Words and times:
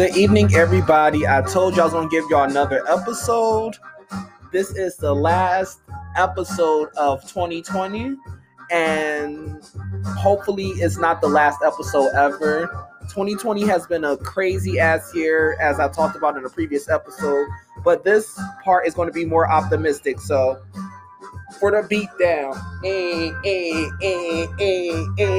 Good 0.00 0.16
evening, 0.16 0.54
everybody. 0.54 1.26
I 1.26 1.42
told 1.42 1.76
y'all 1.76 1.94
I 1.94 1.94
was 1.94 2.08
to 2.08 2.08
give 2.08 2.24
y'all 2.30 2.48
another 2.48 2.82
episode. 2.88 3.76
This 4.50 4.70
is 4.70 4.96
the 4.96 5.14
last 5.14 5.80
episode 6.16 6.88
of 6.96 7.20
2020, 7.30 8.16
and 8.70 9.62
hopefully, 10.06 10.68
it's 10.68 10.96
not 10.96 11.20
the 11.20 11.28
last 11.28 11.58
episode 11.62 12.14
ever. 12.14 12.88
2020 13.10 13.66
has 13.66 13.86
been 13.86 14.04
a 14.04 14.16
crazy 14.16 14.78
ass 14.78 15.14
year, 15.14 15.58
as 15.60 15.78
I 15.78 15.88
talked 15.88 16.16
about 16.16 16.38
in 16.38 16.46
a 16.46 16.48
previous 16.48 16.88
episode, 16.88 17.46
but 17.84 18.02
this 18.02 18.40
part 18.64 18.86
is 18.86 18.94
going 18.94 19.10
to 19.10 19.12
be 19.12 19.26
more 19.26 19.52
optimistic. 19.52 20.18
So, 20.18 20.62
for 21.58 21.70
the 21.70 21.86
beat 21.88 22.08
down. 22.18 22.54
A 22.84 23.32
a 23.44 23.90
a 24.02 24.48
a 24.60 25.08
a 25.18 25.30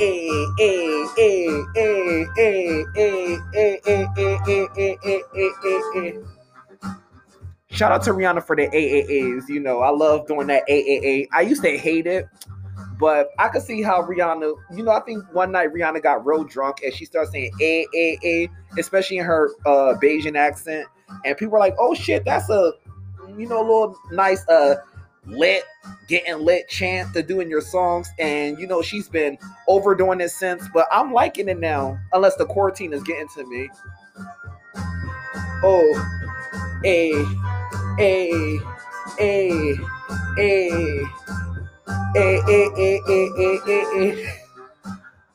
a 0.00 0.10
a 0.48 1.06
a 1.06 2.26
a 2.26 2.86
a 2.86 4.06
a 4.06 4.98
a 5.04 5.22
a 5.34 6.16
a 6.16 6.24
Shout 7.70 7.92
out 7.92 8.02
to 8.02 8.10
Rihanna 8.10 8.44
for 8.44 8.56
the 8.56 8.66
AAAs. 8.66 9.48
You 9.48 9.60
know, 9.60 9.80
I 9.80 9.90
love 9.90 10.26
doing 10.26 10.48
that 10.48 10.68
AAA. 10.68 11.28
I 11.32 11.42
used 11.42 11.62
to 11.62 11.78
hate 11.78 12.06
it, 12.06 12.26
but 12.98 13.28
I 13.38 13.48
could 13.48 13.62
see 13.62 13.80
how 13.80 14.02
Rihanna, 14.02 14.54
you 14.74 14.82
know, 14.82 14.90
I 14.90 15.00
think 15.00 15.24
one 15.32 15.52
night 15.52 15.72
Rihanna 15.72 16.02
got 16.02 16.26
real 16.26 16.44
drunk 16.44 16.82
and 16.84 16.92
she 16.92 17.04
started 17.04 17.30
saying 17.30 17.52
AAA, 17.60 18.50
especially 18.78 19.18
in 19.18 19.24
her 19.24 19.50
uh 19.66 19.94
Bajan 20.02 20.36
accent. 20.36 20.88
And 21.24 21.36
people 21.36 21.52
were 21.52 21.58
like, 21.58 21.76
oh 21.78 21.94
shit, 21.94 22.24
that's 22.24 22.50
a, 22.50 22.72
you 23.36 23.48
know, 23.48 23.60
a 23.60 23.62
little 23.62 23.96
nice 24.10 24.46
uh 24.48 24.76
lit, 25.26 25.64
getting 26.08 26.38
lit 26.38 26.68
chant 26.68 27.12
to 27.14 27.22
do 27.22 27.40
in 27.40 27.50
your 27.50 27.60
songs. 27.60 28.10
And 28.18 28.58
you 28.58 28.66
know, 28.66 28.82
she's 28.82 29.08
been 29.08 29.38
overdoing 29.68 30.20
it 30.20 30.30
since, 30.30 30.66
but 30.72 30.86
I'm 30.92 31.12
liking 31.12 31.48
it 31.48 31.58
now, 31.58 31.98
unless 32.12 32.36
the 32.36 32.46
quarantine 32.46 32.92
is 32.92 33.02
getting 33.02 33.28
to 33.36 33.46
me. 33.46 33.68
Oh, 35.62 36.20
a, 36.84 37.12
a, 37.98 38.60
a, 39.18 39.76
a, 40.38 40.38
a, 40.38 41.04
a, 42.16 42.40
a, 42.48 43.00
a, 43.08 43.60
a, 43.68 44.02
a. 44.02 44.40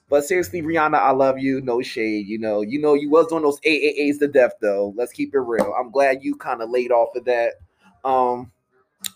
But 0.08 0.24
seriously, 0.24 0.62
Rihanna, 0.62 0.96
I 0.96 1.12
love 1.12 1.40
you. 1.40 1.62
No 1.62 1.82
shade. 1.82 2.28
You 2.28 2.38
know, 2.38 2.62
you 2.62 2.80
know, 2.80 2.94
you 2.94 3.10
was 3.10 3.28
doing 3.28 3.44
those 3.44 3.60
AAAs 3.62 4.20
to 4.20 4.28
death 4.28 4.54
though. 4.62 4.94
Let's 4.96 5.12
keep 5.12 5.34
it 5.34 5.40
real. 5.40 5.74
I'm 5.78 5.92
glad 5.92 6.24
you 6.24 6.36
kind 6.36 6.62
of 6.62 6.70
laid 6.70 6.92
off 6.92 7.16
of 7.16 7.26
that. 7.26 7.56
Um, 8.04 8.52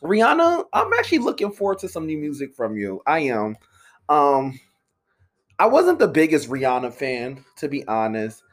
Rihanna, 0.03 0.66
I'm 0.73 0.94
actually 0.94 1.19
looking 1.19 1.52
forward 1.52 1.80
to 1.80 1.89
some 1.89 2.05
new 2.05 2.17
music 2.17 2.55
from 2.55 2.78
you. 2.78 3.02
I 3.05 3.19
am. 3.19 3.58
Um 4.08 4.59
I 5.58 5.67
wasn't 5.67 6.00
the 6.00 6.08
biggest 6.08 6.50
Rihanna 6.50 6.94
fan, 6.94 7.44
to 7.58 7.67
be 7.67 7.86
honest. 7.88 8.44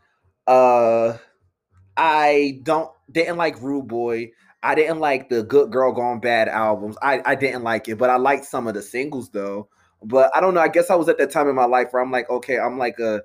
Uh 0.47 1.19
I 1.97 2.61
don't 2.63 2.91
didn't 3.11 3.37
like 3.37 3.61
Rude 3.63 3.89
Boy. 3.89 4.33
I 4.63 4.75
didn't 4.75 4.99
like 4.99 5.29
the 5.29 5.45
Good 5.45 5.71
Girl 5.71 5.93
Gone 5.93 6.19
Bad 6.19 6.49
albums. 6.49 6.97
I, 7.01 7.23
I 7.25 7.35
didn't 7.37 7.63
like 7.63 7.89
it, 7.89 7.97
but 7.99 8.11
I 8.11 8.17
liked 8.17 8.45
some 8.45 8.67
of 8.67 8.75
the 8.75 8.83
singles 8.83 9.31
though. 9.31 9.69
But 10.03 10.35
I 10.35 10.41
don't 10.41 10.55
know. 10.55 10.61
I 10.61 10.69
guess 10.69 10.91
I 10.91 10.97
was 10.97 11.09
at 11.09 11.19
that 11.19 11.31
time 11.31 11.49
in 11.49 11.55
my 11.55 11.65
life 11.65 11.89
where 11.93 12.03
I'm 12.03 12.11
like, 12.11 12.29
okay, 12.29 12.59
I'm 12.59 12.77
like 12.77 12.99
a 12.99 13.23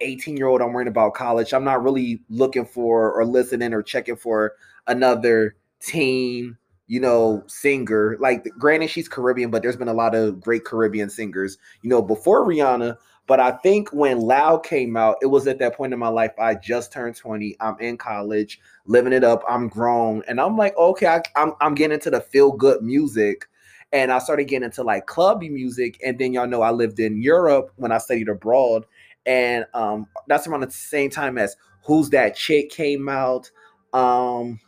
18 0.00 0.36
year 0.36 0.46
old. 0.46 0.62
I'm 0.62 0.72
worrying 0.72 0.88
about 0.88 1.14
college. 1.14 1.52
I'm 1.52 1.64
not 1.64 1.82
really 1.82 2.20
looking 2.28 2.64
for 2.64 3.12
or 3.12 3.26
listening 3.26 3.74
or 3.74 3.82
checking 3.82 4.16
for 4.16 4.52
another 4.86 5.56
teen 5.80 6.56
you 6.86 7.00
know, 7.00 7.42
singer. 7.46 8.16
Like, 8.20 8.46
granted, 8.58 8.90
she's 8.90 9.08
Caribbean, 9.08 9.50
but 9.50 9.62
there's 9.62 9.76
been 9.76 9.88
a 9.88 9.94
lot 9.94 10.14
of 10.14 10.40
great 10.40 10.64
Caribbean 10.64 11.10
singers, 11.10 11.58
you 11.82 11.90
know, 11.90 12.02
before 12.02 12.46
Rihanna. 12.46 12.96
But 13.26 13.40
I 13.40 13.52
think 13.52 13.90
when 13.92 14.20
Loud 14.20 14.64
came 14.64 14.96
out, 14.96 15.16
it 15.22 15.26
was 15.26 15.46
at 15.46 15.58
that 15.60 15.76
point 15.76 15.94
in 15.94 15.98
my 15.98 16.08
life. 16.08 16.32
I 16.38 16.54
just 16.54 16.92
turned 16.92 17.16
20. 17.16 17.56
I'm 17.58 17.76
in 17.80 17.96
college, 17.96 18.60
living 18.84 19.14
it 19.14 19.24
up. 19.24 19.42
I'm 19.48 19.68
grown. 19.68 20.22
And 20.28 20.38
I'm 20.40 20.58
like, 20.58 20.76
okay, 20.76 21.06
I, 21.06 21.22
I'm, 21.34 21.52
I'm 21.60 21.74
getting 21.74 21.94
into 21.94 22.10
the 22.10 22.20
feel 22.20 22.52
good 22.52 22.82
music. 22.82 23.46
And 23.92 24.12
I 24.12 24.18
started 24.18 24.44
getting 24.44 24.66
into 24.66 24.82
like 24.82 25.06
clubby 25.06 25.48
music. 25.48 25.98
And 26.04 26.18
then 26.18 26.34
y'all 26.34 26.46
know 26.46 26.60
I 26.60 26.70
lived 26.70 27.00
in 27.00 27.22
Europe 27.22 27.72
when 27.76 27.92
I 27.92 27.98
studied 27.98 28.28
abroad. 28.28 28.84
And 29.24 29.64
um, 29.72 30.06
that's 30.26 30.46
around 30.46 30.60
the 30.60 30.70
same 30.70 31.08
time 31.08 31.38
as 31.38 31.56
Who's 31.86 32.10
That 32.10 32.36
Chick 32.36 32.70
came 32.70 33.08
out. 33.08 33.50
Um, 33.94 34.60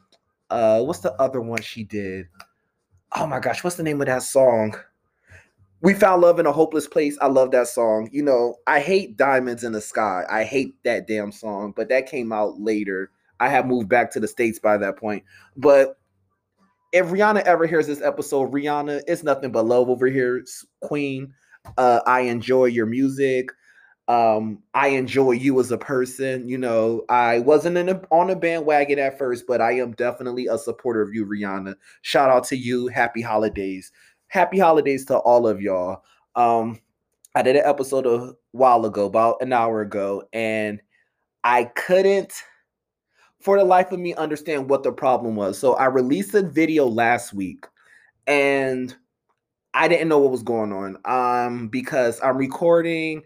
uh 0.51 0.83
what's 0.83 1.01
the 1.01 1.13
other 1.21 1.41
one 1.41 1.63
she 1.63 1.85
did? 1.85 2.27
Oh 3.15 3.27
my 3.27 3.41
gosh, 3.41 3.65
what's 3.65 3.77
the 3.77 3.83
name 3.83 4.01
of 4.01 4.07
that 4.07 4.23
song? 4.23 4.75
We 5.83 5.95
found 5.95 6.23
love 6.23 6.39
in 6.39 6.47
a 6.47 6.53
hopeless 6.53 6.89
place. 6.89 7.17
I 7.21 7.27
love 7.27 7.51
that 7.53 7.69
song. 7.69 8.09
You 8.11 8.23
know, 8.23 8.57
I 8.67 8.81
hate 8.81 9.17
Diamonds 9.17 9.63
in 9.63 9.73
the 9.73 9.81
Sky. 9.81 10.25
I 10.29 10.45
hate 10.45 10.75
that 10.85 11.07
damn 11.07 11.31
song, 11.31 11.73
but 11.77 11.89
that 11.91 12.07
came 12.07 12.33
out 12.33 12.61
later. 12.61 13.11
I 13.41 13.49
have 13.49 13.67
moved 13.67 13.89
back 13.89 14.11
to 14.13 14.21
the 14.21 14.29
States 14.29 14.59
by 14.59 14.79
that 14.79 14.97
point. 14.97 15.23
But 15.57 15.99
if 16.93 17.07
Rihanna 17.07 17.43
ever 17.43 17.67
hears 17.67 17.87
this 17.87 18.01
episode, 18.01 18.53
Rihanna, 18.53 19.03
it's 19.07 19.23
nothing 19.23 19.53
but 19.53 19.67
love 19.67 19.91
over 19.91 20.07
here, 20.07 20.43
Queen. 20.81 21.33
Uh, 21.77 22.01
I 22.07 22.21
enjoy 22.21 22.67
your 22.67 22.87
music 22.87 23.51
um 24.09 24.63
i 24.75 24.89
enjoy 24.89 25.33
you 25.33 25.59
as 25.59 25.73
a 25.73 25.79
person 25.79 26.49
you 26.49 26.57
know 26.57 27.05
i 27.09 27.41
wasn't 27.41 27.77
in 27.77 27.89
a, 27.89 28.01
on 28.13 28.31
a 28.31 28.37
bandwagon 28.37 29.01
at 29.01 29.19
first 29.19 29.45
but 29.49 29.61
i 29.61 29.73
am 29.73 29.93
definitely 29.93 30.47
a 30.47 30.57
supporter 30.57 31.03
of 31.03 31.13
you 31.13 31.27
rihanna. 31.27 31.75
Shout 32.03 32.31
out 32.31 32.45
to 32.45 32.57
you. 32.57 32.87
Happy 32.87 33.21
holidays. 33.21 33.91
Happy 34.29 34.59
holidays 34.59 35.05
to 35.07 35.17
all 35.17 35.49
of 35.49 35.61
y'all. 35.61 36.03
Um 36.37 36.79
i 37.35 37.43
did 37.43 37.57
an 37.57 37.63
episode 37.65 38.07
a 38.07 38.33
while 38.53 38.87
ago 38.87 39.07
about 39.07 39.43
an 39.43 39.53
hour 39.53 39.81
ago 39.81 40.23
and 40.33 40.81
i 41.43 41.65
couldn't 41.65 42.33
for 43.41 43.59
the 43.59 43.65
life 43.65 43.91
of 43.93 43.99
me 43.99 44.15
understand 44.15 44.71
what 44.71 44.83
the 44.85 44.93
problem 44.93 45.35
was. 45.35 45.59
So 45.59 45.75
i 45.75 45.87
released 45.87 46.35
a 46.35 46.43
video 46.43 46.87
last 46.87 47.33
week 47.33 47.67
and 48.29 48.95
i 49.75 49.89
didn't 49.89 50.09
know 50.09 50.19
what 50.19 50.31
was 50.31 50.43
going 50.45 50.73
on 50.73 50.97
um 51.05 51.69
because 51.69 52.21
i'm 52.23 52.37
recording 52.37 53.23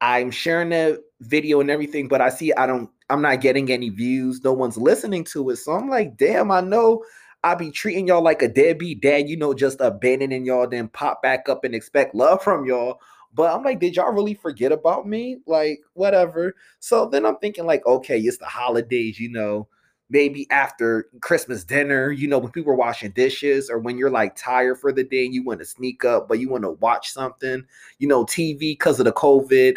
I'm 0.00 0.30
sharing 0.30 0.70
the 0.70 1.02
video 1.20 1.60
and 1.60 1.70
everything, 1.70 2.08
but 2.08 2.20
I 2.20 2.28
see 2.28 2.52
I 2.52 2.66
don't, 2.66 2.90
I'm 3.10 3.22
not 3.22 3.40
getting 3.40 3.70
any 3.70 3.88
views. 3.88 4.42
No 4.44 4.52
one's 4.52 4.76
listening 4.76 5.24
to 5.24 5.50
it. 5.50 5.56
So 5.56 5.72
I'm 5.72 5.88
like, 5.88 6.16
damn, 6.16 6.50
I 6.50 6.60
know 6.60 7.04
I 7.42 7.54
be 7.54 7.70
treating 7.70 8.06
y'all 8.06 8.22
like 8.22 8.42
a 8.42 8.48
deadbeat 8.48 9.00
dad, 9.00 9.28
you 9.28 9.36
know, 9.36 9.54
just 9.54 9.80
abandoning 9.80 10.44
y'all, 10.44 10.68
then 10.68 10.88
pop 10.88 11.22
back 11.22 11.48
up 11.48 11.64
and 11.64 11.74
expect 11.74 12.14
love 12.14 12.42
from 12.42 12.66
y'all. 12.66 13.00
But 13.34 13.54
I'm 13.54 13.62
like, 13.62 13.80
did 13.80 13.96
y'all 13.96 14.12
really 14.12 14.34
forget 14.34 14.72
about 14.72 15.06
me? 15.06 15.38
Like, 15.46 15.80
whatever. 15.94 16.54
So 16.80 17.08
then 17.08 17.26
I'm 17.26 17.36
thinking, 17.36 17.66
like, 17.66 17.84
okay, 17.86 18.18
it's 18.18 18.38
the 18.38 18.46
holidays, 18.46 19.20
you 19.20 19.30
know 19.30 19.68
maybe 20.10 20.46
after 20.50 21.08
Christmas 21.20 21.64
dinner, 21.64 22.10
you 22.10 22.28
know, 22.28 22.38
when 22.38 22.50
people 22.50 22.72
are 22.72 22.76
washing 22.76 23.10
dishes 23.10 23.68
or 23.68 23.78
when 23.78 23.98
you're 23.98 24.10
like 24.10 24.34
tired 24.36 24.78
for 24.78 24.92
the 24.92 25.04
day 25.04 25.24
and 25.24 25.34
you 25.34 25.44
want 25.44 25.60
to 25.60 25.66
sneak 25.66 26.04
up, 26.04 26.28
but 26.28 26.38
you 26.38 26.48
want 26.48 26.64
to 26.64 26.72
watch 26.72 27.12
something, 27.12 27.64
you 27.98 28.08
know, 28.08 28.24
TV 28.24 28.58
because 28.58 28.98
of 28.98 29.04
the 29.04 29.12
COVID 29.12 29.76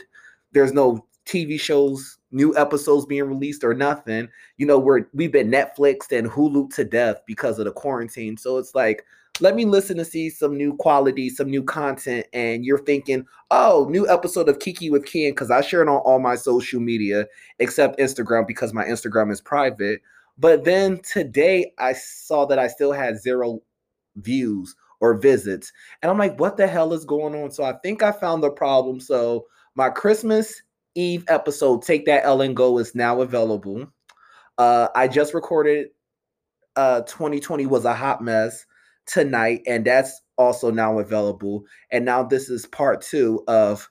there's 0.51 0.73
no 0.73 1.05
TV 1.25 1.59
shows, 1.59 2.17
new 2.31 2.55
episodes 2.57 3.05
being 3.05 3.23
released 3.23 3.63
or 3.63 3.73
nothing. 3.73 4.27
You 4.57 4.65
know, 4.65 4.79
we're 4.79 5.05
we've 5.13 5.31
been 5.31 5.51
Netflixed 5.51 6.17
and 6.17 6.29
Hulu 6.29 6.73
to 6.75 6.83
death 6.83 7.21
because 7.25 7.59
of 7.59 7.65
the 7.65 7.71
quarantine. 7.71 8.37
So 8.37 8.57
it's 8.57 8.75
like, 8.75 9.05
let 9.39 9.55
me 9.55 9.65
listen 9.65 9.97
to 9.97 10.05
see 10.05 10.29
some 10.29 10.57
new 10.57 10.75
quality, 10.75 11.29
some 11.29 11.49
new 11.49 11.63
content, 11.63 12.27
and 12.33 12.65
you're 12.65 12.83
thinking, 12.83 13.25
oh, 13.49 13.87
new 13.89 14.09
episode 14.09 14.49
of 14.49 14.59
Kiki 14.59 14.89
with 14.89 15.05
Ken 15.05 15.31
because 15.31 15.51
I 15.51 15.61
share 15.61 15.81
it 15.81 15.89
on 15.89 16.01
all 16.01 16.19
my 16.19 16.35
social 16.35 16.79
media 16.79 17.27
except 17.59 17.99
Instagram 17.99 18.47
because 18.47 18.73
my 18.73 18.83
Instagram 18.83 19.31
is 19.31 19.41
private. 19.41 20.01
But 20.37 20.63
then 20.63 20.99
today 21.01 21.71
I 21.77 21.93
saw 21.93 22.45
that 22.47 22.59
I 22.59 22.67
still 22.67 22.91
had 22.91 23.21
zero 23.21 23.61
views 24.15 24.75
or 24.99 25.15
visits, 25.15 25.71
and 26.01 26.11
I'm 26.11 26.17
like, 26.17 26.39
what 26.39 26.57
the 26.57 26.67
hell 26.67 26.93
is 26.93 27.05
going 27.05 27.35
on? 27.35 27.51
So 27.51 27.63
I 27.63 27.73
think 27.83 28.03
I 28.03 28.11
found 28.11 28.43
the 28.43 28.51
problem. 28.51 28.99
So 28.99 29.45
my 29.75 29.89
Christmas 29.89 30.61
Eve 30.95 31.23
episode, 31.27 31.83
Take 31.83 32.05
That 32.05 32.25
L 32.25 32.41
and 32.41 32.55
Go, 32.55 32.77
is 32.77 32.95
now 32.95 33.21
available. 33.21 33.87
Uh, 34.57 34.89
I 34.95 35.07
just 35.07 35.33
recorded 35.33 35.87
uh 36.77 37.01
2020 37.01 37.65
was 37.65 37.85
a 37.85 37.93
hot 37.93 38.23
mess 38.23 38.65
tonight, 39.05 39.61
and 39.67 39.85
that's 39.85 40.21
also 40.37 40.71
now 40.71 40.99
available. 40.99 41.63
And 41.91 42.05
now 42.05 42.23
this 42.23 42.49
is 42.49 42.65
part 42.65 43.01
two 43.01 43.43
of 43.47 43.89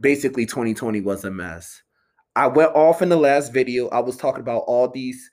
basically 0.00 0.46
2020 0.46 1.00
was 1.00 1.24
a 1.24 1.30
mess. 1.30 1.82
I 2.34 2.48
went 2.48 2.74
off 2.74 3.00
in 3.00 3.08
the 3.08 3.16
last 3.16 3.52
video. 3.52 3.88
I 3.88 4.00
was 4.00 4.16
talking 4.16 4.42
about 4.42 4.64
all 4.66 4.88
these 4.88 5.30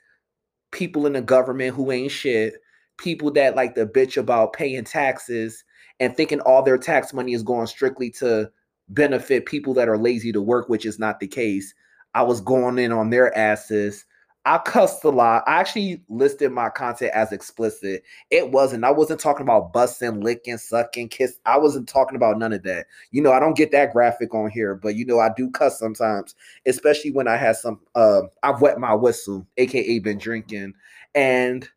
people 0.71 1.05
in 1.05 1.13
the 1.13 1.21
government 1.21 1.75
who 1.75 1.91
ain't 1.91 2.11
shit, 2.11 2.55
people 2.97 3.31
that 3.31 3.55
like 3.55 3.75
to 3.75 3.85
bitch 3.85 4.17
about 4.17 4.53
paying 4.53 4.83
taxes 4.83 5.63
and 5.99 6.15
thinking 6.15 6.39
all 6.41 6.63
their 6.63 6.77
tax 6.77 7.13
money 7.13 7.33
is 7.33 7.43
going 7.43 7.67
strictly 7.67 8.09
to 8.09 8.49
benefit 8.89 9.45
people 9.45 9.73
that 9.75 9.89
are 9.89 9.97
lazy 9.97 10.31
to 10.31 10.41
work, 10.41 10.69
which 10.69 10.85
is 10.85 10.99
not 10.99 11.19
the 11.19 11.27
case. 11.27 11.73
I 12.13 12.21
was 12.23 12.41
going 12.41 12.77
in 12.77 12.91
on 12.91 13.09
their 13.09 13.35
asses. 13.37 14.05
I 14.45 14.57
cussed 14.57 15.05
a 15.05 15.09
lot. 15.09 15.43
I 15.47 15.61
actually 15.61 16.03
listed 16.09 16.51
my 16.51 16.69
content 16.69 17.11
as 17.13 17.31
explicit. 17.31 18.03
It 18.29 18.51
wasn't. 18.51 18.83
I 18.83 18.91
wasn't 18.91 19.21
talking 19.21 19.43
about 19.43 19.71
busting, 19.71 20.19
licking, 20.19 20.57
sucking, 20.57 21.09
kiss. 21.09 21.39
I 21.45 21.57
wasn't 21.57 21.87
talking 21.87 22.17
about 22.17 22.37
none 22.37 22.51
of 22.51 22.63
that. 22.63 22.87
You 23.11 23.21
know, 23.21 23.31
I 23.31 23.39
don't 23.39 23.55
get 23.55 23.71
that 23.71 23.93
graphic 23.93 24.35
on 24.35 24.49
here, 24.49 24.75
but 24.75 24.95
you 24.95 25.05
know, 25.05 25.19
I 25.19 25.29
do 25.35 25.49
cuss 25.49 25.79
sometimes, 25.79 26.35
especially 26.65 27.11
when 27.11 27.27
I 27.27 27.37
had 27.37 27.55
some 27.55 27.79
uh 27.95 28.23
I've 28.43 28.59
wet 28.59 28.79
my 28.79 28.93
whistle, 28.93 29.47
aka 29.57 29.99
been 29.99 30.17
drinking. 30.17 30.73
And 31.15 31.67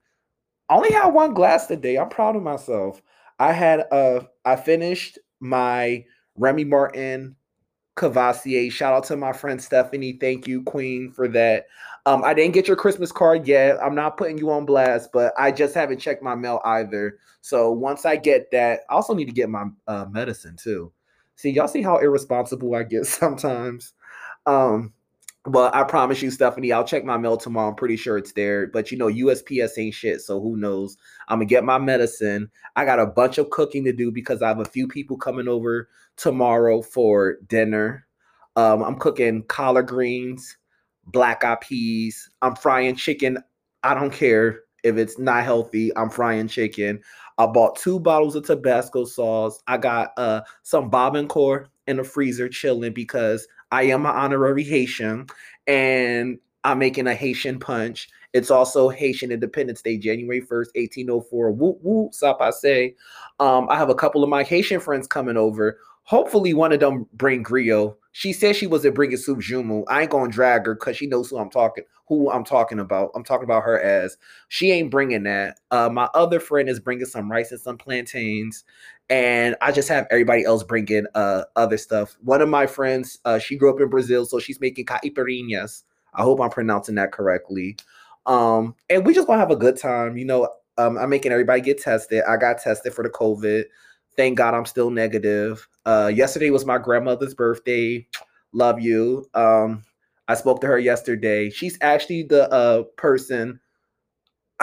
I 0.69 0.75
only 0.75 0.91
had 0.93 1.09
one 1.09 1.35
glass 1.35 1.69
today. 1.69 1.97
I'm 1.99 2.09
proud 2.09 2.35
of 2.35 2.43
myself. 2.43 3.01
I 3.39 3.53
had 3.53 3.85
uh 3.93 4.23
I 4.45 4.57
finished 4.57 5.21
my 5.39 6.05
Remy 6.37 6.65
Martin 6.65 7.37
Courvoisier. 7.97 8.71
Shout 8.71 8.95
out 8.95 9.05
to 9.05 9.17
my 9.17 9.33
friend 9.33 9.61
Stephanie. 9.61 10.19
Thank 10.21 10.47
you, 10.47 10.63
Queen, 10.63 11.11
for 11.11 11.29
that. 11.29 11.67
Um, 12.05 12.23
I 12.25 12.35
didn't 12.35 12.55
get 12.55 12.69
your 12.69 12.77
Christmas 12.77 13.11
card 13.11 13.49
yet. 13.49 13.83
I'm 13.83 13.95
not 13.95 14.17
putting 14.17 14.39
you 14.39 14.51
on 14.51 14.67
blast, 14.67 15.11
but 15.13 15.33
I 15.39 15.51
just 15.51 15.75
haven't 15.75 15.99
checked 15.99 16.23
my 16.23 16.35
mail 16.35 16.61
either. 16.65 17.19
So 17.41 17.73
once 17.73 18.05
I 18.05 18.17
get 18.17 18.51
that, 18.53 18.81
I 18.91 18.95
also 18.95 19.15
need 19.15 19.27
to 19.27 19.33
get 19.33 19.49
my 19.49 19.65
uh, 19.89 20.07
medicine 20.11 20.57
too. 20.57 20.93
See, 21.37 21.51
y'all 21.51 21.69
see 21.69 21.83
how 21.83 21.99
irresponsible 21.99 22.75
I 22.75 22.83
get 22.83 23.07
sometimes. 23.07 23.95
Um, 24.47 24.93
but 25.47 25.75
I 25.75 25.85
promise 25.85 26.23
you, 26.23 26.31
Stephanie, 26.31 26.73
I'll 26.73 26.85
check 26.85 27.05
my 27.05 27.17
mail 27.17 27.37
tomorrow. 27.37 27.69
I'm 27.69 27.77
pretty 27.77 27.97
sure 27.97 28.19
it's 28.19 28.33
there. 28.33 28.67
But 28.67 28.91
you 28.91 28.99
know, 28.99 29.07
USPS 29.07 29.79
ain't 29.79 29.95
shit. 29.95 30.21
So 30.21 30.41
who 30.41 30.57
knows? 30.57 30.97
I'm 31.29 31.39
gonna 31.39 31.47
get 31.47 31.65
my 31.65 31.79
medicine. 31.79 32.51
I 32.75 32.85
got 32.85 32.99
a 32.99 33.07
bunch 33.07 33.39
of 33.39 33.51
cooking 33.51 33.85
to 33.85 33.93
do 33.93 34.11
because 34.11 34.43
I 34.43 34.49
have 34.49 34.61
a 34.61 34.65
few 34.65 34.89
people 34.89 35.17
coming 35.17 35.49
over 35.49 35.89
tomorrow 36.17 36.83
for 36.83 37.37
dinner. 37.47 38.07
Um, 38.57 38.83
I'm 38.83 38.99
cooking 38.99 39.45
collard 39.45 39.87
greens, 39.87 40.57
black 41.07 41.45
eyed 41.45 41.61
peas. 41.61 42.29
I'm 42.43 42.57
frying 42.57 42.97
chicken. 42.97 43.39
I 43.83 43.95
don't 43.95 44.13
care 44.13 44.61
if 44.83 44.97
it's 44.97 45.19
not 45.19 45.45
healthy. 45.45 45.97
I'm 45.97 46.11
frying 46.11 46.49
chicken. 46.49 47.01
I 47.39 47.47
bought 47.47 47.77
two 47.77 48.01
bottles 48.01 48.35
of 48.35 48.47
Tabasco 48.47 49.05
sauce. 49.05 49.63
I 49.67 49.77
got 49.77 50.13
uh 50.17 50.41
some 50.63 50.91
Barbancourt 50.91 51.67
in 51.87 51.97
the 51.97 52.05
freezer 52.05 52.49
chilling 52.49 52.93
because 52.93 53.47
I 53.71 53.85
am 53.85 54.07
an 54.07 54.13
honorary 54.13 54.65
Haitian 54.65 55.27
and 55.67 56.39
I'm 56.65 56.79
making 56.79 57.07
a 57.07 57.15
Haitian 57.15 57.59
punch. 57.59 58.09
It's 58.33 58.51
also 58.51 58.89
Haitian 58.89 59.33
Independence 59.33 59.83
Day, 59.83 59.97
January 59.97 60.41
1st, 60.41 60.75
1804. 60.75 61.53
Woo 61.53 61.79
woo, 61.83 62.11
say. 62.53 62.95
Um, 63.41 63.69
I 63.71 63.77
have 63.77 63.89
a 63.89 63.95
couple 63.95 64.23
of 64.23 64.29
my 64.29 64.43
Haitian 64.43 64.81
friends 64.81 65.07
coming 65.07 65.37
over. 65.37 65.79
Hopefully, 66.03 66.55
one 66.55 66.73
of 66.73 66.81
them 66.81 67.07
bring 67.15 67.43
griot. 67.43 67.97
She 68.13 68.33
said 68.33 68.57
she 68.57 68.67
wasn't 68.67 68.95
bringing 68.95 69.17
soup 69.17 69.39
joumou. 69.39 69.85
I 69.89 70.03
ain't 70.03 70.11
gonna 70.11 70.31
drag 70.31 70.67
her 70.67 70.75
because 70.75 70.97
she 70.97 71.07
knows 71.07 71.31
who 71.31 71.39
I'm 71.39 71.51
talking, 71.51 71.85
who 72.09 72.31
I'm 72.31 72.45
talking 72.45 72.79
about. 72.79 73.11
I'm 73.15 73.25
talking 73.25 73.45
about 73.45 73.65
her 73.65 73.81
as 73.81 74.17
she 74.49 74.71
ain't 74.71 74.91
bringing 74.91 75.25
that. 75.25 75.59
Uh, 75.71 75.89
my 75.91 76.09
other 76.15 76.41
friend 76.41 76.69
is 76.69 76.81
bringing 76.81 77.07
some 77.07 77.31
rice 77.31 77.51
and 77.51 77.61
some 77.61 77.79
plantains, 77.79 78.65
and 79.11 79.57
I 79.61 79.73
just 79.73 79.89
have 79.89 80.07
everybody 80.11 80.45
else 80.45 80.63
bringing 80.63 81.07
uh, 81.15 81.45
other 81.57 81.77
stuff. 81.77 82.17
One 82.23 82.41
of 82.41 82.49
my 82.49 82.67
friends, 82.67 83.19
uh, 83.25 83.39
she 83.39 83.57
grew 83.57 83.73
up 83.73 83.81
in 83.81 83.89
Brazil, 83.89 84.25
so 84.25 84.39
she's 84.39 84.61
making 84.61 84.87
caipirinhas. 84.87 85.83
I 86.15 86.23
hope 86.23 86.41
I'm 86.41 86.51
pronouncing 86.51 86.95
that 86.97 87.13
correctly. 87.13 87.77
Um, 88.27 88.75
and 88.91 89.07
we 89.07 89.15
just 89.15 89.27
gonna 89.27 89.39
have 89.39 89.51
a 89.51 89.57
good 89.57 89.77
time. 89.77 90.17
You 90.17 90.25
know, 90.25 90.49
um, 90.79 90.99
I'm 90.99 91.11
making 91.11 91.33
everybody 91.33 91.61
get 91.61 91.81
tested. 91.81 92.23
I 92.29 92.37
got 92.37 92.59
tested 92.59 92.93
for 92.95 93.03
the 93.03 93.11
COVID. 93.11 93.65
Thank 94.17 94.39
God 94.39 94.55
I'm 94.55 94.65
still 94.65 94.91
negative. 94.91 95.69
Uh, 95.85 96.11
yesterday 96.15 96.51
was 96.51 96.65
my 96.65 96.79
grandmother's 96.79 97.35
birthday. 97.35 98.07
Love 98.53 98.81
you. 98.81 99.27
Um, 99.35 99.85
I 100.29 100.35
spoke 100.35 100.61
to 100.61 100.67
her 100.67 100.79
yesterday. 100.79 101.51
She's 101.51 101.79
actually 101.81 102.25
the 102.25 102.51
uh, 102.53 102.83
person. 102.97 103.61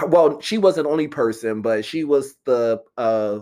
Well, 0.07 0.41
she 0.41 0.57
was 0.57 0.77
an 0.77 0.85
only 0.85 1.07
person, 1.07 1.61
but 1.61 1.85
she 1.85 2.03
was 2.03 2.35
the 2.45 2.81
uh, 2.97 3.39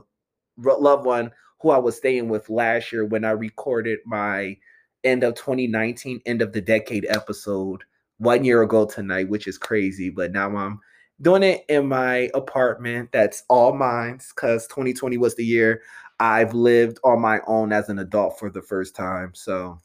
loved 0.57 1.05
one 1.05 1.31
who 1.61 1.69
I 1.69 1.77
was 1.77 1.97
staying 1.97 2.29
with 2.29 2.49
last 2.49 2.91
year 2.91 3.05
when 3.05 3.23
I 3.23 3.31
recorded 3.31 3.99
my 4.05 4.57
end 5.03 5.23
of 5.23 5.35
2019, 5.35 6.21
end 6.25 6.41
of 6.41 6.53
the 6.53 6.61
decade 6.61 7.05
episode 7.09 7.83
one 8.17 8.43
year 8.43 8.61
ago 8.61 8.85
tonight, 8.85 9.29
which 9.29 9.47
is 9.47 9.57
crazy. 9.57 10.09
But 10.09 10.31
now 10.31 10.55
I'm 10.55 10.79
doing 11.21 11.43
it 11.43 11.63
in 11.69 11.87
my 11.87 12.29
apartment 12.33 13.11
that's 13.11 13.43
all 13.49 13.73
mine 13.73 14.19
because 14.35 14.67
2020 14.67 15.17
was 15.17 15.35
the 15.35 15.45
year 15.45 15.81
I've 16.19 16.53
lived 16.53 16.99
on 17.03 17.19
my 17.19 17.39
own 17.47 17.73
as 17.73 17.89
an 17.89 17.99
adult 17.99 18.37
for 18.37 18.49
the 18.49 18.61
first 18.61 18.95
time. 18.95 19.31
So 19.33 19.79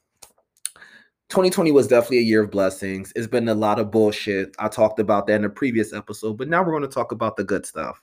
2020 1.28 1.73
was 1.73 1.88
definitely 1.88 2.19
a 2.19 2.23
year 2.23 2.43
of 2.43 2.50
blessings. 2.50 3.12
It's 3.17 3.26
been 3.26 3.49
a 3.49 3.55
lot 3.55 3.78
of 3.78 3.90
bullshit. 3.90 4.55
I 4.58 4.69
talked 4.69 5.00
about 5.00 5.26
that 5.26 5.37
in 5.37 5.44
a 5.44 5.50
previous 5.50 5.93
episode, 5.93 6.38
but 6.38 6.49
now 6.49 6.62
we're 6.62 6.70
going 6.70 6.82
to 6.82 6.88
talk 6.88 7.12
about 7.12 7.37
the 7.37 7.44
good 7.44 7.67
stuff. 7.67 8.00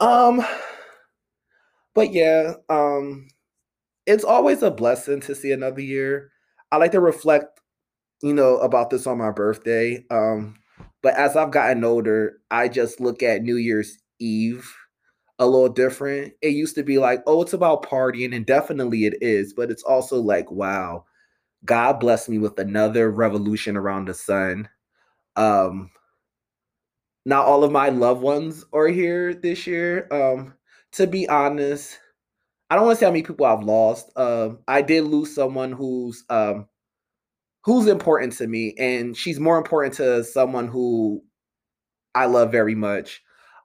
Um 0.00 0.44
but 1.98 2.12
yeah, 2.12 2.52
um, 2.68 3.26
it's 4.06 4.22
always 4.22 4.62
a 4.62 4.70
blessing 4.70 5.20
to 5.22 5.34
see 5.34 5.50
another 5.50 5.80
year. 5.80 6.30
I 6.70 6.76
like 6.76 6.92
to 6.92 7.00
reflect, 7.00 7.60
you 8.22 8.32
know, 8.32 8.58
about 8.58 8.90
this 8.90 9.04
on 9.08 9.18
my 9.18 9.32
birthday. 9.32 10.04
Um, 10.08 10.54
but 11.02 11.14
as 11.14 11.34
I've 11.34 11.50
gotten 11.50 11.82
older, 11.82 12.38
I 12.52 12.68
just 12.68 13.00
look 13.00 13.24
at 13.24 13.42
New 13.42 13.56
Year's 13.56 13.98
Eve 14.20 14.72
a 15.40 15.46
little 15.46 15.68
different. 15.68 16.34
It 16.40 16.50
used 16.50 16.76
to 16.76 16.84
be 16.84 16.98
like, 16.98 17.20
oh, 17.26 17.42
it's 17.42 17.52
about 17.52 17.84
partying, 17.84 18.32
and 18.32 18.46
definitely 18.46 19.04
it 19.04 19.14
is, 19.20 19.52
but 19.52 19.68
it's 19.68 19.82
also 19.82 20.20
like, 20.20 20.48
wow, 20.52 21.04
God 21.64 22.00
bless 22.00 22.28
me 22.28 22.38
with 22.38 22.58
another 22.58 23.10
revolution 23.10 23.76
around 23.76 24.08
the 24.08 24.14
sun. 24.14 24.68
Um, 25.36 25.90
not 27.24 27.46
all 27.46 27.64
of 27.64 27.72
my 27.72 27.90
loved 27.90 28.22
ones 28.22 28.64
are 28.72 28.88
here 28.88 29.34
this 29.34 29.66
year. 29.66 30.08
Um, 30.10 30.54
to 30.92 31.06
be 31.06 31.28
honest, 31.28 31.98
I 32.70 32.76
don't 32.76 32.86
want 32.86 32.96
to 32.96 33.00
say 33.00 33.06
how 33.06 33.12
many 33.12 33.22
people 33.22 33.46
I've 33.46 33.62
lost. 33.64 34.10
Um, 34.16 34.60
I 34.68 34.82
did 34.82 35.04
lose 35.04 35.34
someone 35.34 35.72
who's 35.72 36.24
um, 36.30 36.68
who's 37.64 37.86
important 37.86 38.34
to 38.34 38.46
me, 38.46 38.74
and 38.78 39.16
she's 39.16 39.40
more 39.40 39.58
important 39.58 39.94
to 39.96 40.24
someone 40.24 40.68
who 40.68 41.22
I 42.14 42.26
love 42.26 42.50
very 42.52 42.74
much. 42.74 43.22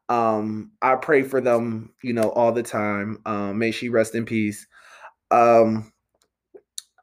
Um, 0.10 0.72
I 0.82 0.96
pray 0.96 1.24
for 1.24 1.42
them, 1.42 1.94
you 2.04 2.14
know, 2.14 2.32
all 2.32 2.52
the 2.52 2.64
time. 2.64 3.20
Um, 3.26 3.60
may 3.60 3.72
she 3.72 3.90
rest 3.90 4.16
in 4.16 4.26
peace. 4.26 4.68
Um, 5.32 5.93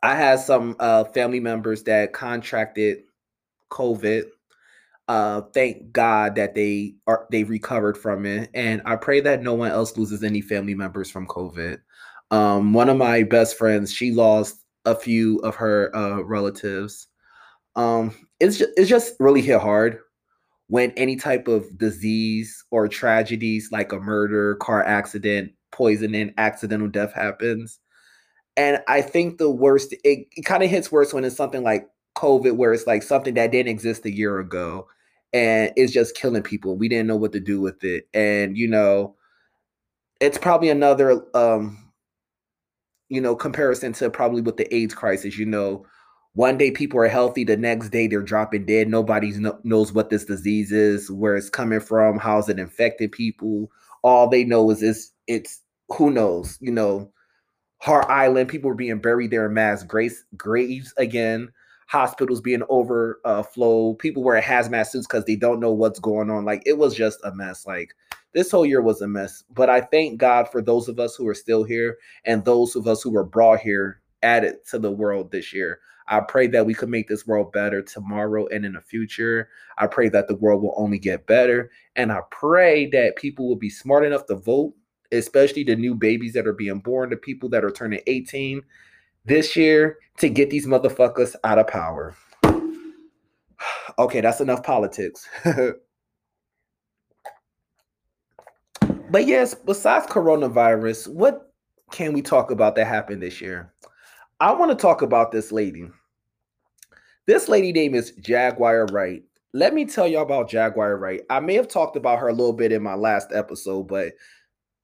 I 0.03 0.15
had 0.15 0.41
some 0.41 0.77
uh, 0.81 1.05
family 1.05 1.41
members 1.41 1.83
that 1.85 2.13
contracted 2.13 3.03
COVID 3.71 4.25
uh, 5.11 5.41
thank 5.55 5.91
God 5.91 6.37
that 6.37 6.55
they 6.55 6.95
are 7.09 7.27
they 7.33 7.43
recovered 7.43 7.99
from 7.99 8.25
it, 8.25 8.49
and 8.55 8.81
I 8.85 8.95
pray 8.95 9.21
that 9.23 9.43
no 9.43 9.55
one 9.55 9.73
else 9.73 9.97
loses 9.97 10.23
any 10.23 10.41
family 10.41 10.77
members 10.77 11.11
from 11.11 11.27
COVID. 11.27 11.79
Um, 12.31 12.73
one 12.73 12.89
of 12.89 12.97
my 12.97 13.25
best 13.25 13.59
friends, 13.59 13.93
she 13.93 14.13
lost 14.13 14.63
a 14.85 14.95
few 14.95 15.39
of 15.39 15.57
her 15.57 15.91
uh, 15.97 16.21
relatives. 16.21 17.09
Um, 17.75 18.15
it's 18.39 18.57
just, 18.59 18.71
it's 18.77 18.89
just 18.89 19.15
really 19.19 19.43
hit 19.43 19.61
hard 19.61 19.99
when 20.69 20.93
any 20.93 21.17
type 21.17 21.49
of 21.49 21.77
disease 21.77 22.65
or 22.71 22.87
tragedies 22.87 23.71
like 23.73 23.91
a 23.91 23.99
murder, 23.99 24.55
car 24.63 24.85
accident, 24.85 25.51
poisoning, 25.73 26.33
accidental 26.39 26.87
death 26.87 27.13
happens. 27.13 27.81
And 28.57 28.83
I 28.89 29.03
think 29.03 29.39
the 29.39 29.51
worst, 29.51 29.93
it, 30.05 30.27
it 30.37 30.45
kind 30.45 30.63
of 30.63 30.71
hits 30.71 30.93
worse 30.93 31.15
when 31.15 31.25
it's 31.25 31.37
something 31.37 31.63
like 31.63 31.89
COVID, 32.17 32.57
where 32.57 32.73
it's 32.73 32.87
like 32.87 33.03
something 33.03 33.35
that 33.35 33.53
didn't 33.53 33.71
exist 33.71 34.05
a 34.05 34.11
year 34.11 34.39
ago 34.39 34.87
and 35.33 35.73
it's 35.77 35.93
just 35.93 36.17
killing 36.17 36.43
people. 36.43 36.77
We 36.77 36.89
didn't 36.89 37.07
know 37.07 37.17
what 37.17 37.33
to 37.33 37.41
do 37.41 37.61
with 37.61 37.85
it. 37.85 38.09
And 38.13 38.57
you 38.57 38.69
know, 38.69 39.15
it's 40.21 40.39
probably 40.39 40.69
another 40.71 41.25
um 41.37 41.79
you 43.09 43.21
know, 43.21 43.35
comparison 43.35 43.93
to 43.93 44.09
probably 44.09 44.41
with 44.41 44.57
the 44.57 44.73
AIDS 44.73 44.95
crisis, 44.95 45.37
you 45.37 45.45
know, 45.45 45.85
one 46.35 46.57
day 46.57 46.71
people 46.71 47.01
are 47.01 47.09
healthy, 47.09 47.43
the 47.43 47.57
next 47.57 47.89
day 47.91 48.07
they're 48.07 48.23
dropping 48.23 48.65
dead. 48.65 48.89
Nobody 48.89 49.35
knows 49.65 49.93
what 49.93 50.11
this 50.11 50.25
disease 50.25 50.71
is, 50.71 51.11
where 51.11 51.35
it's 51.35 51.51
coming 51.51 51.81
from, 51.81 52.19
how's 52.19 52.49
it 52.49 52.61
infected 52.61 53.11
people. 53.11 53.69
All 54.03 54.29
they 54.29 54.45
know 54.45 54.71
is 54.71 54.83
it's 54.83 55.13
it's 55.27 55.61
who 55.89 56.11
knows, 56.11 56.57
you 56.61 56.71
know, 56.71 57.13
Hart 57.81 58.07
Island, 58.09 58.49
people 58.49 58.69
were 58.69 58.75
being 58.75 59.01
buried 59.01 59.31
there 59.31 59.47
in 59.47 59.55
mass 59.55 59.83
grace 59.83 60.25
graves 60.37 60.95
again 60.97 61.51
hospitals 61.91 62.41
being 62.41 62.63
overflow, 62.69 63.91
uh, 63.91 63.95
people 63.97 64.23
wearing 64.23 64.45
hazmat 64.45 64.87
suits 64.87 65.09
because 65.09 65.25
they 65.25 65.35
don't 65.35 65.59
know 65.59 65.73
what's 65.73 65.99
going 65.99 66.31
on. 66.31 66.45
Like 66.45 66.63
it 66.65 66.79
was 66.79 66.95
just 66.95 67.19
a 67.25 67.35
mess. 67.35 67.67
Like 67.67 67.97
this 68.33 68.53
whole 68.53 68.65
year 68.65 68.81
was 68.81 69.03
a 69.03 69.09
mess. 69.09 69.43
But 69.51 69.69
I 69.69 69.81
thank 69.81 70.17
God 70.17 70.49
for 70.49 70.63
those 70.63 70.87
of 70.87 71.01
us 71.01 71.17
who 71.17 71.27
are 71.27 71.35
still 71.35 71.65
here 71.65 71.99
and 72.25 72.45
those 72.45 72.77
of 72.77 72.87
us 72.87 73.03
who 73.03 73.11
were 73.11 73.25
brought 73.25 73.59
here 73.59 74.01
added 74.23 74.65
to 74.71 74.79
the 74.79 74.93
world 74.93 75.33
this 75.33 75.53
year. 75.53 75.81
I 76.07 76.21
pray 76.21 76.47
that 76.49 76.65
we 76.65 76.75
could 76.75 76.91
make 76.91 77.09
this 77.09 77.27
world 77.27 77.51
better 77.51 77.83
tomorrow 77.83 78.47
and 78.49 78.65
in 78.65 78.75
the 78.75 78.81
future. 78.81 79.49
I 79.79 79.89
pray 79.89 80.09
that 80.11 80.29
the 80.29 80.37
world 80.37 80.63
will 80.63 80.75
only 80.77 80.99
get 81.01 81.27
better. 81.27 81.73
And 81.97 82.13
I 82.13 82.21
pray 82.31 82.89
that 82.91 83.17
people 83.17 83.49
will 83.49 83.57
be 83.57 83.71
smart 83.71 84.05
enough 84.05 84.27
to 84.27 84.37
vote, 84.37 84.75
especially 85.13 85.65
the 85.65 85.77
new 85.77 85.95
babies 85.95 86.33
that 86.35 86.47
are 86.47 86.53
being 86.53 86.79
born, 86.79 87.11
the 87.11 87.17
people 87.17 87.49
that 87.51 87.65
are 87.65 87.71
turning 87.71 88.01
18 88.07 88.63
this 89.25 89.57
year 89.57 89.99
to 90.19 90.29
get 90.29 90.51
these 90.51 90.67
motherfuckers 90.67 91.35
out 91.45 91.59
of 91.59 91.67
power. 91.67 92.15
Okay, 93.99 94.21
that's 94.23 94.41
enough 94.41 94.63
politics. 94.63 95.29
but 99.11 99.27
yes, 99.27 99.55
besides 99.55 100.07
coronavirus, 100.07 101.09
what 101.09 101.53
can 101.91 102.15
we 102.15 102.23
talk 102.23 102.51
about 102.51 102.77
that 102.77 102.87
happened 102.87 103.21
this 103.23 103.43
year? 103.43 103.75
I 104.39 104.53
want 104.53 104.71
to 104.71 104.77
talk 104.81 105.03
about 105.03 105.33
this 105.33 105.53
lady. 105.53 105.91
This 107.27 107.49
lady 107.49 107.73
name 107.73 107.95
is 107.95 108.13
Jaguar 108.13 108.87
Wright. 108.87 109.23
Let 109.53 109.75
me 109.75 109.85
tell 109.85 110.09
y'all 110.09 110.23
about 110.23 110.49
Jaguar 110.49 110.97
Wright. 110.97 111.21
I 111.29 111.41
may 111.41 111.55
have 111.55 111.69
talked 111.69 111.97
about 111.97 112.21
her 112.21 112.29
a 112.29 112.33
little 112.33 112.53
bit 112.55 112.73
in 112.73 112.83
my 112.83 112.95
last 112.95 113.33
episode, 113.35 113.89
but 113.89 114.13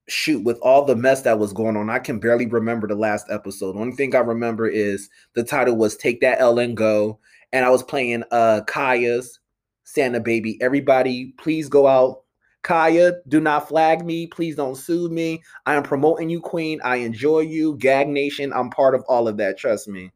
shoot, 0.08 0.44
with 0.44 0.58
all 0.62 0.84
the 0.84 0.96
mess 0.96 1.22
that 1.22 1.38
was 1.38 1.52
going 1.52 1.76
on, 1.76 1.90
I 1.90 1.98
can 1.98 2.18
barely 2.18 2.46
remember 2.46 2.86
the 2.86 2.94
last 2.94 3.26
episode. 3.30 3.72
The 3.72 3.80
only 3.80 3.96
thing 3.96 4.14
I 4.14 4.20
remember 4.20 4.68
is 4.68 5.08
the 5.34 5.42
title 5.42 5.76
was 5.76 5.96
Take 5.96 6.20
That 6.20 6.40
L 6.40 6.58
and 6.58 6.76
Go. 6.76 7.18
And 7.52 7.64
I 7.64 7.70
was 7.70 7.82
playing 7.82 8.24
uh 8.30 8.62
Kaya's 8.66 9.40
Santa 9.84 10.20
Baby. 10.20 10.58
Everybody, 10.60 11.34
please 11.38 11.68
go 11.68 11.86
out. 11.86 12.22
Kaya, 12.62 13.12
do 13.28 13.40
not 13.40 13.68
flag 13.68 14.04
me. 14.04 14.26
Please 14.26 14.56
don't 14.56 14.74
sue 14.74 15.08
me. 15.08 15.40
I 15.66 15.76
am 15.76 15.84
promoting 15.84 16.28
you, 16.28 16.40
Queen. 16.40 16.80
I 16.82 16.96
enjoy 16.96 17.40
you. 17.40 17.76
Gag 17.76 18.08
Nation. 18.08 18.52
I'm 18.52 18.70
part 18.70 18.96
of 18.96 19.04
all 19.06 19.28
of 19.28 19.36
that. 19.36 19.56
Trust 19.56 19.86
me. 19.86 20.10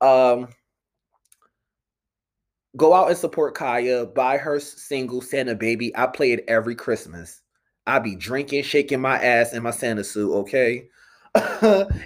Um, 0.00 0.46
go 2.76 2.94
out 2.94 3.08
and 3.08 3.18
support 3.18 3.56
Kaya. 3.56 4.06
Buy 4.06 4.36
her 4.36 4.60
single 4.60 5.20
Santa 5.20 5.56
Baby. 5.56 5.94
I 5.96 6.06
play 6.06 6.30
it 6.30 6.44
every 6.46 6.76
Christmas. 6.76 7.42
I 7.88 7.98
be 7.98 8.14
drinking, 8.14 8.64
shaking 8.64 9.00
my 9.00 9.16
ass 9.16 9.54
in 9.54 9.62
my 9.62 9.70
Santa 9.70 10.04
suit, 10.04 10.32
okay? 10.32 10.88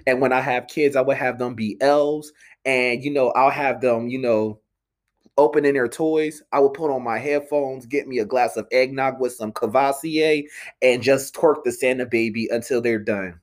and 0.06 0.20
when 0.20 0.32
I 0.32 0.40
have 0.40 0.68
kids, 0.68 0.94
I 0.94 1.00
would 1.00 1.16
have 1.16 1.38
them 1.38 1.54
be 1.54 1.76
elves. 1.80 2.32
And, 2.64 3.02
you 3.02 3.10
know, 3.10 3.30
I'll 3.32 3.50
have 3.50 3.80
them, 3.80 4.08
you 4.08 4.18
know, 4.18 4.60
opening 5.36 5.74
their 5.74 5.88
toys. 5.88 6.40
I 6.52 6.60
would 6.60 6.74
put 6.74 6.94
on 6.94 7.02
my 7.02 7.18
headphones, 7.18 7.86
get 7.86 8.06
me 8.06 8.20
a 8.20 8.24
glass 8.24 8.56
of 8.56 8.68
eggnog 8.70 9.20
with 9.20 9.32
some 9.32 9.50
Courvoisier, 9.50 10.44
and 10.82 11.02
just 11.02 11.34
twerk 11.34 11.64
the 11.64 11.72
Santa 11.72 12.06
baby 12.06 12.48
until 12.50 12.80
they're 12.80 13.00
done. 13.00 13.40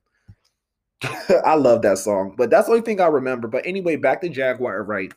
I 1.45 1.55
love 1.55 1.81
that 1.81 1.97
song, 1.97 2.35
but 2.37 2.49
that's 2.49 2.67
the 2.67 2.73
only 2.73 2.85
thing 2.85 3.01
I 3.01 3.07
remember. 3.07 3.47
But 3.47 3.65
anyway, 3.65 3.97
back 3.97 4.21
to 4.21 4.29
Jaguar 4.29 4.83
Wright. 4.83 5.13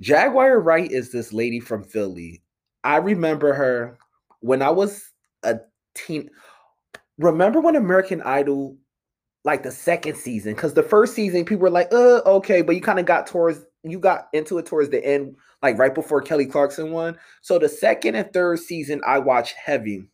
Jaguar 0.00 0.60
Wright 0.60 0.90
is 0.90 1.12
this 1.12 1.32
lady 1.32 1.60
from 1.60 1.84
Philly. 1.84 2.42
I 2.82 2.96
remember 2.96 3.52
her 3.52 3.98
when 4.40 4.62
I 4.62 4.70
was 4.70 5.10
a 5.42 5.60
teen. 5.94 6.30
Remember 7.18 7.60
when 7.60 7.76
American 7.76 8.22
Idol, 8.22 8.76
like 9.44 9.62
the 9.62 9.70
second 9.70 10.16
season, 10.16 10.54
because 10.54 10.74
the 10.74 10.82
first 10.82 11.14
season 11.14 11.44
people 11.44 11.62
were 11.62 11.70
like, 11.70 11.92
"Uh, 11.92 12.20
okay," 12.26 12.62
but 12.62 12.74
you 12.74 12.80
kind 12.80 12.98
of 12.98 13.06
got 13.06 13.26
towards 13.26 13.64
you 13.84 13.98
got 13.98 14.28
into 14.32 14.58
it 14.58 14.66
towards 14.66 14.90
the 14.90 15.04
end, 15.04 15.36
like 15.62 15.78
right 15.78 15.94
before 15.94 16.22
Kelly 16.22 16.46
Clarkson 16.46 16.90
won. 16.90 17.18
So 17.42 17.58
the 17.58 17.68
second 17.68 18.14
and 18.14 18.32
third 18.32 18.58
season, 18.58 19.00
I 19.06 19.18
watched 19.18 19.54
heavy. 19.62 20.04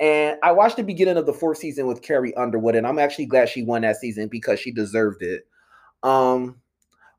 And 0.00 0.38
I 0.42 0.50
watched 0.50 0.76
the 0.76 0.82
beginning 0.82 1.16
of 1.16 1.26
the 1.26 1.32
fourth 1.32 1.58
season 1.58 1.86
with 1.86 2.02
Carrie 2.02 2.34
Underwood, 2.34 2.74
and 2.74 2.86
I'm 2.86 2.98
actually 2.98 3.26
glad 3.26 3.48
she 3.48 3.62
won 3.62 3.82
that 3.82 3.96
season 3.96 4.28
because 4.28 4.58
she 4.58 4.72
deserved 4.72 5.22
it. 5.22 5.46
Um, 6.02 6.60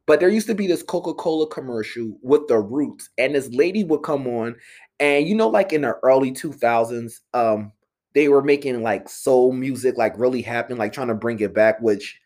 but 0.05 0.19
there 0.19 0.29
used 0.29 0.47
to 0.47 0.55
be 0.55 0.67
this 0.67 0.83
Coca-Cola 0.83 1.47
commercial 1.47 2.17
with 2.21 2.47
the 2.47 2.57
roots, 2.59 3.09
and 3.17 3.33
this 3.33 3.49
lady 3.51 3.83
would 3.85 4.03
come 4.03 4.27
on, 4.27 4.55
and 4.99 5.27
you 5.27 5.35
know, 5.35 5.47
like 5.47 5.71
in 5.71 5.81
the 5.81 5.95
early 6.03 6.31
2000s, 6.31 7.21
um, 7.33 7.71
they 8.15 8.29
were 8.29 8.41
making 8.41 8.81
like 8.81 9.07
soul 9.09 9.51
music, 9.51 9.97
like 9.97 10.17
really 10.17 10.41
happening, 10.41 10.79
like 10.79 10.93
trying 10.93 11.09
to 11.09 11.13
bring 11.13 11.39
it 11.41 11.53
back, 11.53 11.79
which 11.81 12.19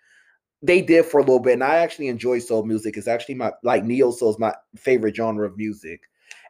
they 0.62 0.82
did 0.82 1.06
for 1.06 1.20
a 1.20 1.24
little 1.24 1.40
bit. 1.40 1.54
And 1.54 1.64
I 1.64 1.78
actually 1.78 2.08
enjoy 2.08 2.40
soul 2.40 2.64
music. 2.64 2.96
It's 2.96 3.08
actually 3.08 3.36
my 3.36 3.52
like 3.64 3.84
neo 3.84 4.12
soul 4.12 4.30
is 4.30 4.40
my 4.40 4.54
favorite 4.78 5.16
genre 5.16 5.48
of 5.48 5.58
music. 5.58 6.02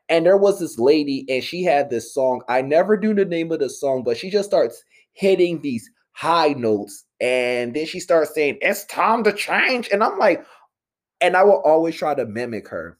And 0.09 0.25
there 0.25 0.37
was 0.37 0.59
this 0.59 0.77
lady, 0.77 1.25
and 1.29 1.43
she 1.43 1.63
had 1.63 1.89
this 1.89 2.13
song. 2.13 2.41
I 2.49 2.61
never 2.61 2.97
do 2.97 3.13
the 3.13 3.25
name 3.25 3.51
of 3.51 3.59
the 3.59 3.69
song, 3.69 4.03
but 4.03 4.17
she 4.17 4.29
just 4.29 4.49
starts 4.49 4.83
hitting 5.13 5.61
these 5.61 5.89
high 6.11 6.49
notes. 6.49 7.05
And 7.21 7.73
then 7.73 7.85
she 7.85 7.99
starts 7.99 8.33
saying, 8.33 8.57
It's 8.61 8.85
time 8.85 9.23
to 9.23 9.31
change. 9.31 9.87
And 9.91 10.03
I'm 10.03 10.19
like, 10.19 10.45
and 11.21 11.37
I 11.37 11.43
will 11.43 11.61
always 11.63 11.95
try 11.95 12.13
to 12.13 12.25
mimic 12.25 12.67
her. 12.69 12.97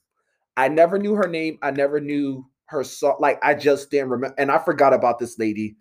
I 0.55 0.69
never 0.69 0.97
knew 0.97 1.15
her 1.15 1.27
name. 1.27 1.57
I 1.61 1.71
never 1.71 1.99
knew 1.99 2.45
her 2.65 2.83
song. 2.83 3.17
Like 3.19 3.39
I 3.43 3.55
just 3.55 3.91
didn't 3.91 4.09
remember. 4.09 4.35
And 4.37 4.51
I 4.51 4.59
forgot 4.59 4.93
about 4.93 5.19
this 5.19 5.37
lady 5.37 5.75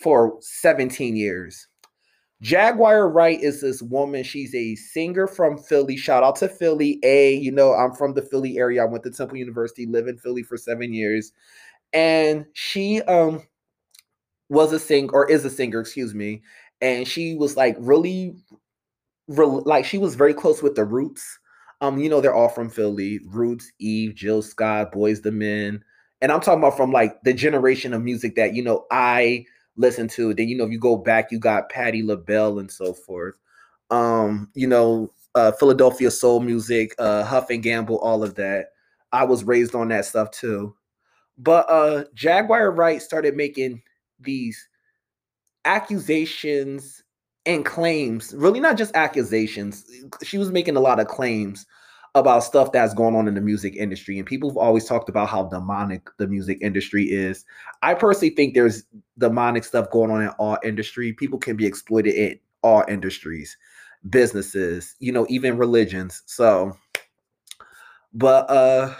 for 0.00 0.36
17 0.40 1.16
years. 1.16 1.68
Jaguar 2.42 3.08
Wright 3.10 3.38
is 3.40 3.60
this 3.60 3.82
woman. 3.82 4.24
She's 4.24 4.54
a 4.54 4.74
singer 4.74 5.26
from 5.26 5.58
Philly. 5.58 5.96
Shout 5.96 6.22
out 6.22 6.36
to 6.36 6.48
Philly. 6.48 6.98
A, 7.02 7.34
you 7.34 7.52
know, 7.52 7.74
I'm 7.74 7.92
from 7.92 8.14
the 8.14 8.22
Philly 8.22 8.56
area. 8.58 8.82
I 8.82 8.86
went 8.86 9.04
to 9.04 9.10
Temple 9.10 9.36
University, 9.36 9.84
live 9.84 10.08
in 10.08 10.16
Philly 10.16 10.42
for 10.42 10.56
seven 10.56 10.94
years. 10.94 11.32
And 11.92 12.46
she 12.54 13.02
um 13.02 13.42
was 14.48 14.72
a 14.72 14.78
singer 14.78 15.10
or 15.12 15.30
is 15.30 15.44
a 15.44 15.50
singer, 15.50 15.80
excuse 15.80 16.14
me. 16.14 16.42
And 16.80 17.06
she 17.06 17.34
was 17.34 17.56
like 17.56 17.76
really, 17.78 18.36
really 19.28 19.62
like 19.66 19.84
she 19.84 19.98
was 19.98 20.14
very 20.14 20.32
close 20.32 20.62
with 20.62 20.76
the 20.76 20.84
roots. 20.84 21.38
Um, 21.82 21.98
you 21.98 22.08
know, 22.08 22.20
they're 22.20 22.34
all 22.34 22.48
from 22.48 22.70
Philly. 22.70 23.20
Roots, 23.26 23.70
Eve, 23.78 24.14
Jill 24.14 24.40
Scott, 24.40 24.92
Boyz 24.92 25.24
II 25.24 25.32
Men. 25.32 25.84
And 26.22 26.32
I'm 26.32 26.40
talking 26.40 26.60
about 26.60 26.76
from 26.76 26.92
like 26.92 27.22
the 27.22 27.32
generation 27.34 27.92
of 27.92 28.02
music 28.02 28.34
that, 28.36 28.54
you 28.54 28.62
know, 28.62 28.86
I 28.90 29.44
listen 29.80 30.08
to. 30.08 30.34
Then 30.34 30.48
you 30.48 30.56
know, 30.56 30.64
if 30.64 30.70
you 30.70 30.78
go 30.78 30.96
back, 30.96 31.32
you 31.32 31.38
got 31.38 31.70
Patti 31.70 32.02
LaBelle 32.02 32.58
and 32.58 32.70
so 32.70 32.92
forth. 32.92 33.38
Um, 33.90 34.50
you 34.54 34.66
know, 34.66 35.10
uh, 35.34 35.52
Philadelphia 35.52 36.10
soul 36.10 36.40
music, 36.40 36.94
uh, 36.98 37.24
Huff 37.24 37.50
and 37.50 37.62
Gamble, 37.62 37.98
all 37.98 38.22
of 38.22 38.34
that. 38.36 38.66
I 39.12 39.24
was 39.24 39.44
raised 39.44 39.74
on 39.74 39.88
that 39.88 40.04
stuff 40.04 40.30
too. 40.30 40.74
But 41.38 41.68
uh, 41.68 42.04
Jaguar 42.14 42.70
Wright 42.70 43.00
started 43.00 43.36
making 43.36 43.82
these 44.20 44.68
accusations 45.64 47.02
and 47.46 47.64
claims, 47.64 48.34
really 48.34 48.60
not 48.60 48.76
just 48.76 48.94
accusations. 48.94 49.84
She 50.22 50.38
was 50.38 50.52
making 50.52 50.76
a 50.76 50.80
lot 50.80 51.00
of 51.00 51.08
claims 51.08 51.66
about 52.14 52.42
stuff 52.42 52.72
that's 52.72 52.94
going 52.94 53.14
on 53.14 53.28
in 53.28 53.34
the 53.34 53.40
music 53.40 53.76
industry. 53.76 54.18
And 54.18 54.26
people 54.26 54.50
have 54.50 54.56
always 54.56 54.84
talked 54.84 55.08
about 55.08 55.28
how 55.28 55.44
demonic 55.44 56.08
the 56.18 56.26
music 56.26 56.58
industry 56.60 57.04
is. 57.04 57.44
I 57.82 57.94
personally 57.94 58.34
think 58.34 58.54
there's 58.54 58.84
demonic 59.18 59.64
stuff 59.64 59.90
going 59.90 60.10
on 60.10 60.22
in 60.22 60.28
all 60.30 60.58
industry. 60.64 61.12
People 61.12 61.38
can 61.38 61.56
be 61.56 61.66
exploited 61.66 62.14
in 62.14 62.38
all 62.62 62.84
industries, 62.88 63.56
businesses, 64.08 64.96
you 64.98 65.12
know, 65.12 65.26
even 65.28 65.56
religions. 65.56 66.22
So, 66.26 66.76
but 68.12 68.50
uh 68.50 68.94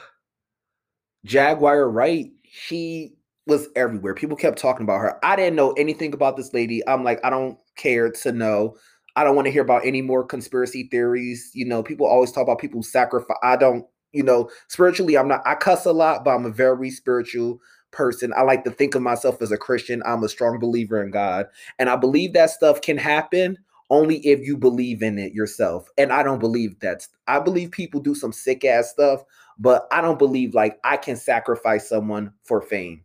Jaguar 1.25 1.91
Wright, 1.91 2.31
she 2.45 3.15
was 3.47 3.69
everywhere. 3.77 4.15
People 4.15 4.37
kept 4.37 4.59
talking 4.59 4.85
about 4.85 5.01
her. 5.01 5.25
I 5.25 5.37
didn't 5.37 5.57
know 5.57 5.73
anything 5.73 6.15
about 6.15 6.37
this 6.37 6.55
lady. 6.55 6.87
I'm 6.89 7.05
like, 7.05 7.21
I 7.25 7.31
don't 7.31 7.59
care 7.77 8.11
to 8.11 8.33
know. 8.33 8.77
I 9.17 9.25
don't 9.25 9.37
want 9.37 9.47
to 9.47 9.53
hear 9.53 9.63
about 9.63 9.85
any 9.85 10.03
more 10.03 10.25
conspiracy 10.25 10.89
theories. 10.91 11.51
You 11.55 11.65
know, 11.65 11.83
people 11.83 12.07
always 12.07 12.33
talk 12.33 12.43
about 12.43 12.59
people 12.59 12.83
sacrifice. 12.83 13.37
I 13.43 13.57
don't, 13.57 13.85
you 14.13 14.23
know, 14.23 14.51
spiritually, 14.69 15.17
I'm 15.17 15.29
not, 15.29 15.43
I 15.47 15.55
cuss 15.55 15.85
a 15.85 15.93
lot, 15.93 16.25
but 16.25 16.35
I'm 16.35 16.47
a 16.47 16.51
very 16.51 16.91
spiritual 16.91 17.61
person. 17.91 18.33
I 18.37 18.43
like 18.43 18.65
to 18.65 18.71
think 18.71 18.95
of 18.95 19.03
myself 19.03 19.43
as 19.43 19.53
a 19.53 19.59
Christian. 19.59 20.03
I'm 20.07 20.23
a 20.23 20.29
strong 20.29 20.59
believer 20.59 21.03
in 21.03 21.11
God. 21.11 21.47
And 21.79 21.89
I 21.89 21.97
believe 21.97 22.33
that 22.35 22.51
stuff 22.51 22.81
can 22.81 22.97
happen 22.97 23.59
only 23.91 24.19
if 24.19 24.41
you 24.47 24.57
believe 24.57 25.03
in 25.03 25.19
it 25.19 25.33
yourself. 25.33 25.89
And 25.99 26.13
I 26.13 26.23
don't 26.23 26.39
believe 26.39 26.79
that. 26.81 27.07
I 27.27 27.41
believe 27.41 27.73
people 27.73 28.01
do 28.01 28.15
some 28.15 28.33
sick 28.33 28.65
ass 28.65 28.91
stuff, 28.91 29.25
but 29.59 29.89
I 29.91 30.01
don't 30.01 30.19
believe 30.19 30.55
like 30.55 30.79
I 30.85 30.97
can 30.97 31.17
sacrifice 31.17 31.89
someone 31.89 32.33
for 32.45 32.63
fame. 32.63 33.03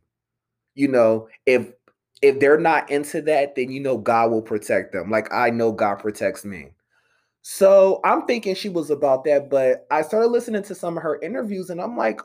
You 0.76 0.90
know, 0.90 1.28
if 1.46 1.72
if 2.25 2.39
they're 2.39 2.60
not 2.60 2.89
into 2.89 3.22
that, 3.22 3.55
then 3.55 3.70
you 3.70 3.79
know 3.79 3.98
God 4.00 4.32
will 4.32 4.41
protect 4.41 4.91
them. 4.91 5.12
Like 5.12 5.32
I 5.32 5.51
know 5.51 5.72
God 5.72 5.96
protects 5.96 6.44
me. 6.44 6.72
So 7.44 8.01
I'm 8.03 8.25
thinking 8.25 8.55
she 8.55 8.70
was 8.70 8.89
about 8.89 9.25
that, 9.25 9.51
but 9.51 9.86
I 9.91 10.01
started 10.01 10.29
listening 10.29 10.63
to 10.63 10.74
some 10.74 10.98
of 10.98 11.03
her 11.03 11.22
interviews 11.22 11.70
and 11.70 11.79
I'm 11.79 11.96
like, 11.96 12.20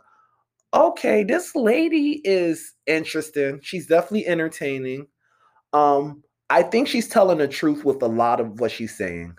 okay, 0.73 1.23
this 1.23 1.55
lady 1.55 2.23
is 2.25 2.73
interesting. 2.87 3.61
She's 3.63 3.87
definitely 3.87 4.27
entertaining. 4.27 5.07
Um, 5.75 6.25
I 6.49 6.63
think 6.63 6.89
she's 6.89 7.09
telling 7.09 7.39
the 7.39 7.49
truth 7.49 7.85
with 7.85 8.03
a 8.03 8.07
lot 8.07 8.41
of 8.41 8.59
what 8.59 8.71
she's 8.71 8.97
saying. 8.97 9.37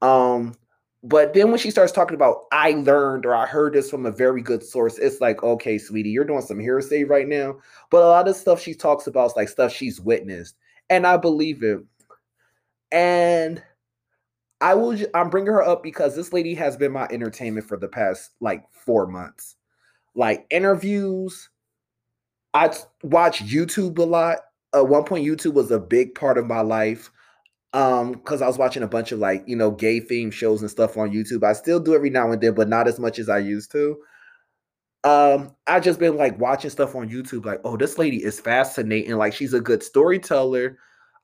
Um, 0.00 0.56
but 1.04 1.34
then 1.34 1.50
when 1.50 1.58
she 1.58 1.70
starts 1.70 1.92
talking 1.92 2.14
about 2.14 2.44
I 2.52 2.72
learned 2.72 3.26
or 3.26 3.34
I 3.34 3.46
heard 3.46 3.72
this 3.72 3.90
from 3.90 4.06
a 4.06 4.12
very 4.12 4.40
good 4.40 4.62
source, 4.62 4.98
it's 4.98 5.20
like, 5.20 5.42
okay, 5.42 5.78
sweetie, 5.78 6.10
you're 6.10 6.24
doing 6.24 6.42
some 6.42 6.60
hearsay 6.60 7.04
right 7.04 7.26
now. 7.26 7.56
But 7.90 8.04
a 8.04 8.06
lot 8.06 8.28
of 8.28 8.36
stuff 8.36 8.60
she 8.60 8.74
talks 8.74 9.06
about 9.06 9.30
is 9.30 9.36
like 9.36 9.48
stuff 9.48 9.72
she's 9.72 10.00
witnessed. 10.00 10.54
And 10.90 11.06
I 11.06 11.16
believe 11.16 11.62
it. 11.62 11.80
And 12.92 13.62
I 14.60 14.74
will 14.74 14.96
I'm 15.14 15.28
bringing 15.28 15.52
her 15.52 15.62
up 15.62 15.82
because 15.82 16.14
this 16.14 16.32
lady 16.32 16.54
has 16.54 16.76
been 16.76 16.92
my 16.92 17.08
entertainment 17.10 17.66
for 17.66 17.76
the 17.76 17.88
past 17.88 18.30
like 18.40 18.64
4 18.72 19.08
months. 19.08 19.56
Like 20.14 20.46
interviews, 20.50 21.50
I 22.54 22.72
watch 23.02 23.44
YouTube 23.44 23.98
a 23.98 24.02
lot. 24.02 24.38
At 24.72 24.86
one 24.86 25.04
point 25.04 25.26
YouTube 25.26 25.54
was 25.54 25.72
a 25.72 25.80
big 25.80 26.14
part 26.14 26.38
of 26.38 26.46
my 26.46 26.60
life 26.60 27.10
um 27.72 28.12
because 28.12 28.42
i 28.42 28.46
was 28.46 28.58
watching 28.58 28.82
a 28.82 28.88
bunch 28.88 29.12
of 29.12 29.18
like 29.18 29.42
you 29.46 29.56
know 29.56 29.70
gay 29.70 29.98
theme 29.98 30.30
shows 30.30 30.60
and 30.60 30.70
stuff 30.70 30.96
on 30.96 31.10
youtube 31.10 31.42
i 31.42 31.52
still 31.52 31.80
do 31.80 31.94
every 31.94 32.10
now 32.10 32.30
and 32.30 32.40
then 32.42 32.54
but 32.54 32.68
not 32.68 32.86
as 32.86 32.98
much 32.98 33.18
as 33.18 33.28
i 33.28 33.38
used 33.38 33.70
to 33.72 33.96
um, 35.04 35.54
I 35.66 35.80
just 35.80 35.98
been 35.98 36.16
like 36.16 36.38
watching 36.38 36.70
stuff 36.70 36.94
on 36.94 37.08
YouTube, 37.08 37.44
like, 37.44 37.60
oh, 37.64 37.76
this 37.76 37.98
lady 37.98 38.22
is 38.22 38.40
fascinating. 38.40 39.16
Like, 39.16 39.34
she's 39.34 39.52
a 39.52 39.60
good 39.60 39.82
storyteller. 39.82 40.78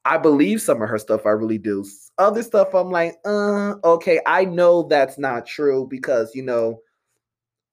I 0.05 0.19
believe 0.19 0.61
some 0.61 0.83
of 0.83 0.88
her 0.88 0.99
stuff. 0.99 1.26
I 1.26 1.31
really 1.31 1.59
do. 1.59 1.85
Other 2.19 2.43
stuff, 2.43 2.75
I'm 2.75 2.90
like, 2.90 3.17
uh, 3.25 3.75
okay, 3.85 4.21
I 4.26 4.45
know 4.45 4.85
that's 4.88 5.19
not 5.19 5.47
true 5.47 5.87
because 5.88 6.35
you 6.35 6.43
know 6.43 6.81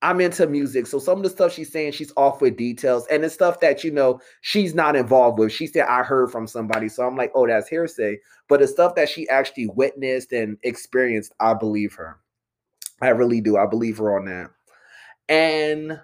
I'm 0.06 0.22
into 0.22 0.46
music. 0.46 0.86
So 0.86 1.00
some 1.00 1.18
of 1.18 1.24
the 1.24 1.32
stuff 1.32 1.52
she's 1.52 1.72
saying, 1.72 1.94
she's 1.94 2.14
off 2.16 2.40
with 2.40 2.58
details, 2.58 3.08
and 3.10 3.26
it's 3.26 3.34
stuff 3.34 3.60
that 3.62 3.84
you 3.84 3.90
know 3.90 4.22
she's 4.42 4.76
not 4.76 4.96
involved 4.96 5.40
with. 5.40 5.52
She 5.52 5.66
said 5.66 5.88
I 5.88 6.04
heard 6.04 6.32
from 6.32 6.46
somebody, 6.46 6.90
so 6.90 7.08
I'm 7.08 7.16
like, 7.16 7.32
oh, 7.34 7.48
that's 7.48 7.68
hearsay. 7.68 8.20
But 8.48 8.60
the 8.60 8.68
stuff 8.68 8.94
that 8.96 9.10
she 9.10 9.28
actually 9.30 9.66
witnessed 9.66 10.32
and 10.32 10.60
experienced, 10.62 11.34
I 11.40 11.56
believe 11.56 11.96
her. 11.96 12.20
I 13.02 13.10
really 13.10 13.42
do. 13.42 13.58
I 13.58 13.66
believe 13.66 13.98
her 13.98 14.16
on 14.16 14.26
that. 14.26 14.52
And 15.28 16.00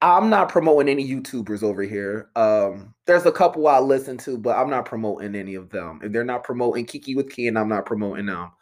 I'm 0.00 0.30
not 0.30 0.50
promoting 0.50 0.88
any 0.88 1.06
YouTubers 1.06 1.64
over 1.64 1.82
here. 1.82 2.30
Um, 2.36 2.94
there's 3.06 3.26
a 3.26 3.32
couple 3.32 3.66
I 3.66 3.80
listen 3.80 4.16
to, 4.18 4.38
but 4.38 4.56
I'm 4.56 4.70
not 4.70 4.84
promoting 4.84 5.34
any 5.34 5.56
of 5.56 5.70
them. 5.70 5.98
If 6.00 6.12
they're 6.12 6.22
not 6.22 6.44
promoting 6.44 6.86
Kiki 6.86 7.16
with 7.16 7.28
Ken, 7.28 7.56
I'm 7.56 7.68
not 7.68 7.86
promoting 7.86 8.26
them. 8.26 8.52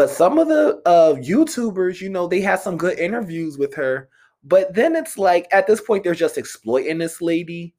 But 0.00 0.08
some 0.08 0.38
of 0.38 0.48
the 0.48 0.80
uh, 0.86 1.16
YouTubers, 1.16 2.00
you 2.00 2.08
know, 2.08 2.26
they 2.26 2.40
had 2.40 2.58
some 2.58 2.78
good 2.78 2.98
interviews 2.98 3.58
with 3.58 3.74
her. 3.74 4.08
But 4.42 4.72
then 4.72 4.96
it's 4.96 5.18
like 5.18 5.46
at 5.52 5.66
this 5.66 5.82
point, 5.82 6.04
they're 6.04 6.14
just 6.14 6.38
exploiting 6.38 6.96
this 6.96 7.20
lady. 7.20 7.74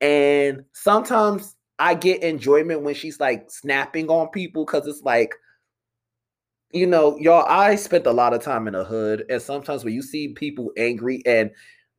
And 0.00 0.64
sometimes 0.72 1.54
I 1.78 1.92
get 1.92 2.22
enjoyment 2.22 2.80
when 2.80 2.94
she's 2.94 3.20
like 3.20 3.50
snapping 3.50 4.08
on 4.08 4.28
people 4.28 4.64
because 4.64 4.86
it's 4.86 5.02
like, 5.02 5.34
you 6.72 6.86
know, 6.86 7.18
y'all, 7.18 7.44
I 7.46 7.74
spent 7.74 8.06
a 8.06 8.10
lot 8.10 8.32
of 8.32 8.40
time 8.40 8.66
in 8.68 8.72
the 8.72 8.82
hood. 8.82 9.26
And 9.28 9.42
sometimes 9.42 9.84
when 9.84 9.92
you 9.92 10.00
see 10.00 10.28
people 10.28 10.72
angry 10.78 11.20
and 11.26 11.50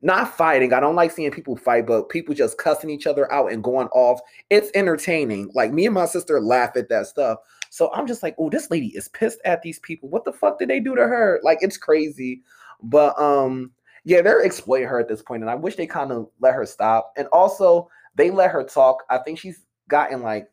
not 0.01 0.35
fighting. 0.35 0.73
I 0.73 0.79
don't 0.79 0.95
like 0.95 1.11
seeing 1.11 1.31
people 1.31 1.55
fight, 1.55 1.87
but 1.87 2.09
people 2.09 2.35
just 2.35 2.57
cussing 2.57 2.89
each 2.89 3.07
other 3.07 3.31
out 3.31 3.51
and 3.51 3.63
going 3.63 3.87
off. 3.89 4.19
It's 4.49 4.69
entertaining. 4.75 5.49
Like 5.53 5.71
me 5.71 5.85
and 5.85 5.95
my 5.95 6.05
sister 6.05 6.39
laugh 6.39 6.75
at 6.75 6.89
that 6.89 7.07
stuff. 7.07 7.39
So 7.77 7.93
I'm 7.93 8.07
just 8.07 8.23
like, 8.23 8.33
oh, 8.39 8.49
this 8.49 8.71
lady 8.71 8.87
is 8.95 9.07
pissed 9.07 9.37
at 9.45 9.61
these 9.61 9.77
people. 9.77 10.09
What 10.09 10.25
the 10.25 10.33
fuck 10.33 10.57
did 10.57 10.67
they 10.67 10.79
do 10.79 10.95
to 10.95 11.03
her? 11.03 11.39
Like 11.43 11.59
it's 11.61 11.77
crazy. 11.77 12.41
But 12.81 13.19
um, 13.21 13.71
yeah, 14.03 14.21
they're 14.21 14.41
exploiting 14.41 14.87
her 14.87 14.99
at 14.99 15.07
this 15.07 15.21
point, 15.21 15.43
and 15.43 15.49
I 15.51 15.53
wish 15.53 15.75
they 15.75 15.85
kind 15.85 16.11
of 16.11 16.27
let 16.39 16.55
her 16.55 16.65
stop. 16.65 17.13
And 17.17 17.27
also, 17.27 17.87
they 18.15 18.31
let 18.31 18.49
her 18.49 18.63
talk. 18.63 19.03
I 19.11 19.19
think 19.19 19.37
she's 19.37 19.63
gotten 19.89 20.23
like 20.23 20.47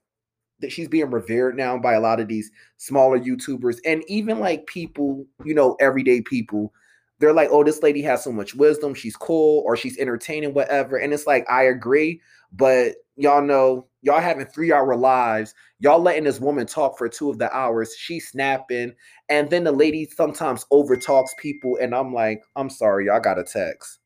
that 0.60 0.70
she's 0.70 0.86
being 0.86 1.10
revered 1.10 1.56
now 1.56 1.78
by 1.78 1.94
a 1.94 2.00
lot 2.00 2.20
of 2.20 2.28
these 2.28 2.50
smaller 2.76 3.18
YouTubers 3.18 3.78
and 3.86 4.04
even 4.06 4.38
like 4.38 4.66
people, 4.66 5.24
you 5.46 5.54
know, 5.54 5.76
everyday 5.80 6.20
people 6.20 6.74
they're 7.20 7.32
like, 7.32 7.48
oh, 7.52 7.64
this 7.64 7.82
lady 7.82 8.02
has 8.02 8.22
so 8.22 8.32
much 8.32 8.54
wisdom. 8.54 8.92
She's 8.92 9.16
cool 9.16 9.62
or 9.64 9.76
she's 9.76 9.96
entertaining, 9.98 10.52
whatever. 10.52 10.96
And 10.96 11.12
it's 11.12 11.26
like, 11.26 11.48
I 11.48 11.62
agree. 11.62 12.20
But 12.52 12.96
y'all 13.16 13.40
know, 13.40 13.86
y'all 14.04 14.20
having 14.20 14.46
three 14.46 14.72
hour 14.72 14.94
lives. 14.94 15.54
Y'all 15.80 16.00
letting 16.00 16.24
this 16.24 16.40
woman 16.40 16.66
talk 16.66 16.96
for 16.96 17.08
two 17.08 17.30
of 17.30 17.38
the 17.38 17.54
hours. 17.54 17.94
She's 17.96 18.28
snapping. 18.28 18.92
And 19.28 19.50
then 19.50 19.64
the 19.64 19.72
lady 19.72 20.06
sometimes 20.06 20.66
overtalks 20.70 21.36
people. 21.38 21.78
And 21.80 21.94
I'm 21.94 22.12
like, 22.12 22.42
I'm 22.54 22.70
sorry, 22.70 23.06
y'all 23.06 23.20
got 23.20 23.38
a 23.38 23.44
text. 23.44 23.98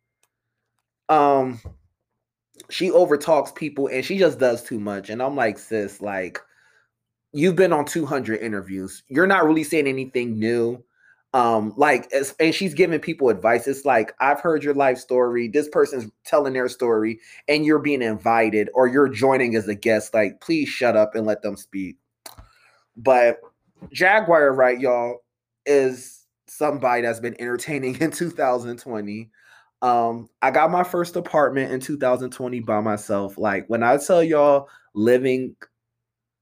Um, 1.09 1.61
she 2.71 2.91
overtalks 2.91 3.55
people 3.55 3.89
and 3.89 4.05
she 4.05 4.19
just 4.19 4.39
does 4.39 4.63
too 4.63 4.79
much. 4.79 5.11
And 5.11 5.23
I'm 5.23 5.37
like, 5.37 5.59
sis, 5.59 6.01
like, 6.01 6.39
you've 7.33 7.57
been 7.57 7.73
on 7.73 7.85
200 7.85 8.41
interviews. 8.41 9.03
You're 9.09 9.27
not 9.27 9.45
really 9.45 9.65
saying 9.65 9.87
anything 9.87 10.39
new 10.39 10.83
um 11.35 11.75
like 11.77 12.11
and 12.41 12.55
she's 12.55 12.73
giving 12.73 13.01
people 13.01 13.29
advice. 13.29 13.67
It's 13.67 13.85
like 13.85 14.15
i've 14.21 14.41
heard 14.41 14.65
your 14.65 14.75
life 14.75 14.99
story. 14.99 15.49
This 15.49 15.69
person's 15.69 16.11
telling 16.25 16.55
their 16.55 16.69
story 16.69 17.21
and 17.47 17.67
you're 17.67 17.79
being 17.79 18.03
invited 18.03 18.71
or 18.73 18.87
you're 18.87 19.09
joining 19.09 19.55
as 19.55 19.69
a 19.69 19.75
guest. 19.75 20.15
Like 20.15 20.41
please 20.41 20.69
shut 20.69 20.97
up 20.97 21.15
and 21.15 21.27
let 21.27 21.43
them 21.43 21.57
speak. 21.57 21.97
But 22.97 23.41
Jaguar 23.93 24.53
Wright 24.53 24.81
y'all 24.81 25.19
is 25.67 26.25
somebody 26.47 27.03
that's 27.03 27.21
been 27.21 27.39
entertaining 27.39 27.97
in 28.01 28.11
2020 28.11 29.31
um 29.83 30.29
i 30.43 30.51
got 30.51 30.71
my 30.71 30.83
first 30.83 31.15
apartment 31.15 31.71
in 31.71 31.79
2020 31.79 32.61
by 32.61 32.81
myself. 32.81 33.37
Like 33.37 33.67
when 33.69 33.83
i 33.83 33.99
tell 33.99 34.23
y'all 34.23 34.69
living 34.95 35.55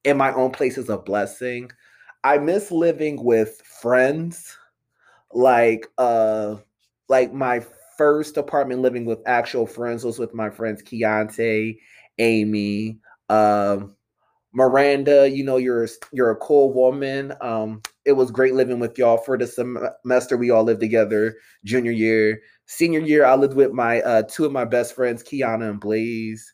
in 0.04 0.16
my 0.16 0.32
own 0.32 0.52
place 0.52 0.78
is 0.78 0.88
a 0.88 0.96
blessing 0.96 1.72
i 2.22 2.38
miss 2.38 2.70
living 2.70 3.22
with 3.24 3.60
friends 3.62 4.56
like 5.36 5.86
uh 5.98 6.56
like 7.08 7.32
my 7.32 7.64
first 7.96 8.36
apartment 8.36 8.80
living 8.80 9.04
with 9.04 9.20
actual 9.26 9.66
friends 9.66 10.02
was 10.04 10.18
with 10.18 10.34
my 10.34 10.50
friends 10.50 10.82
Keontae, 10.82 11.78
Amy, 12.18 12.98
um, 13.28 13.94
Miranda. 14.52 15.28
You 15.28 15.44
know, 15.44 15.58
you're 15.58 15.86
you're 16.12 16.30
a 16.30 16.36
cool 16.36 16.72
woman. 16.72 17.34
Um, 17.40 17.82
it 18.04 18.12
was 18.12 18.30
great 18.30 18.54
living 18.54 18.78
with 18.78 18.98
y'all 18.98 19.18
for 19.18 19.36
the 19.36 19.46
semester. 19.46 20.36
We 20.36 20.50
all 20.50 20.64
lived 20.64 20.80
together. 20.80 21.36
Junior 21.64 21.92
year, 21.92 22.40
senior 22.64 23.00
year, 23.00 23.26
I 23.26 23.34
lived 23.34 23.54
with 23.54 23.72
my 23.72 24.00
uh, 24.00 24.22
two 24.22 24.46
of 24.46 24.52
my 24.52 24.64
best 24.64 24.94
friends, 24.94 25.22
Kiana 25.22 25.70
and 25.70 25.80
Blaze. 25.80 26.52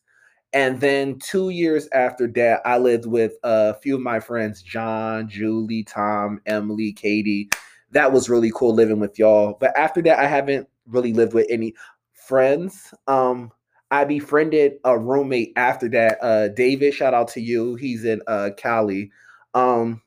And 0.54 0.80
then 0.80 1.18
two 1.18 1.48
years 1.48 1.88
after 1.94 2.26
that, 2.32 2.60
I 2.66 2.76
lived 2.76 3.06
with 3.06 3.32
a 3.42 3.72
few 3.74 3.94
of 3.94 4.02
my 4.02 4.20
friends, 4.20 4.60
John, 4.60 5.26
Julie, 5.26 5.84
Tom, 5.84 6.42
Emily, 6.44 6.92
Katie 6.92 7.48
that 7.92 8.12
was 8.12 8.28
really 8.28 8.50
cool 8.54 8.74
living 8.74 9.00
with 9.00 9.18
y'all. 9.18 9.56
But 9.60 9.76
after 9.76 10.02
that, 10.02 10.18
I 10.18 10.26
haven't 10.26 10.68
really 10.86 11.12
lived 11.12 11.34
with 11.34 11.46
any 11.48 11.74
friends. 12.12 12.92
Um, 13.06 13.52
I 13.90 14.04
befriended 14.04 14.74
a 14.84 14.98
roommate 14.98 15.52
after 15.56 15.88
that. 15.90 16.18
Uh, 16.22 16.48
David, 16.48 16.94
shout 16.94 17.14
out 17.14 17.28
to 17.28 17.40
you. 17.40 17.74
He's 17.76 18.04
in 18.04 18.22
uh 18.26 18.50
Cali. 18.56 19.10
Um, 19.54 20.00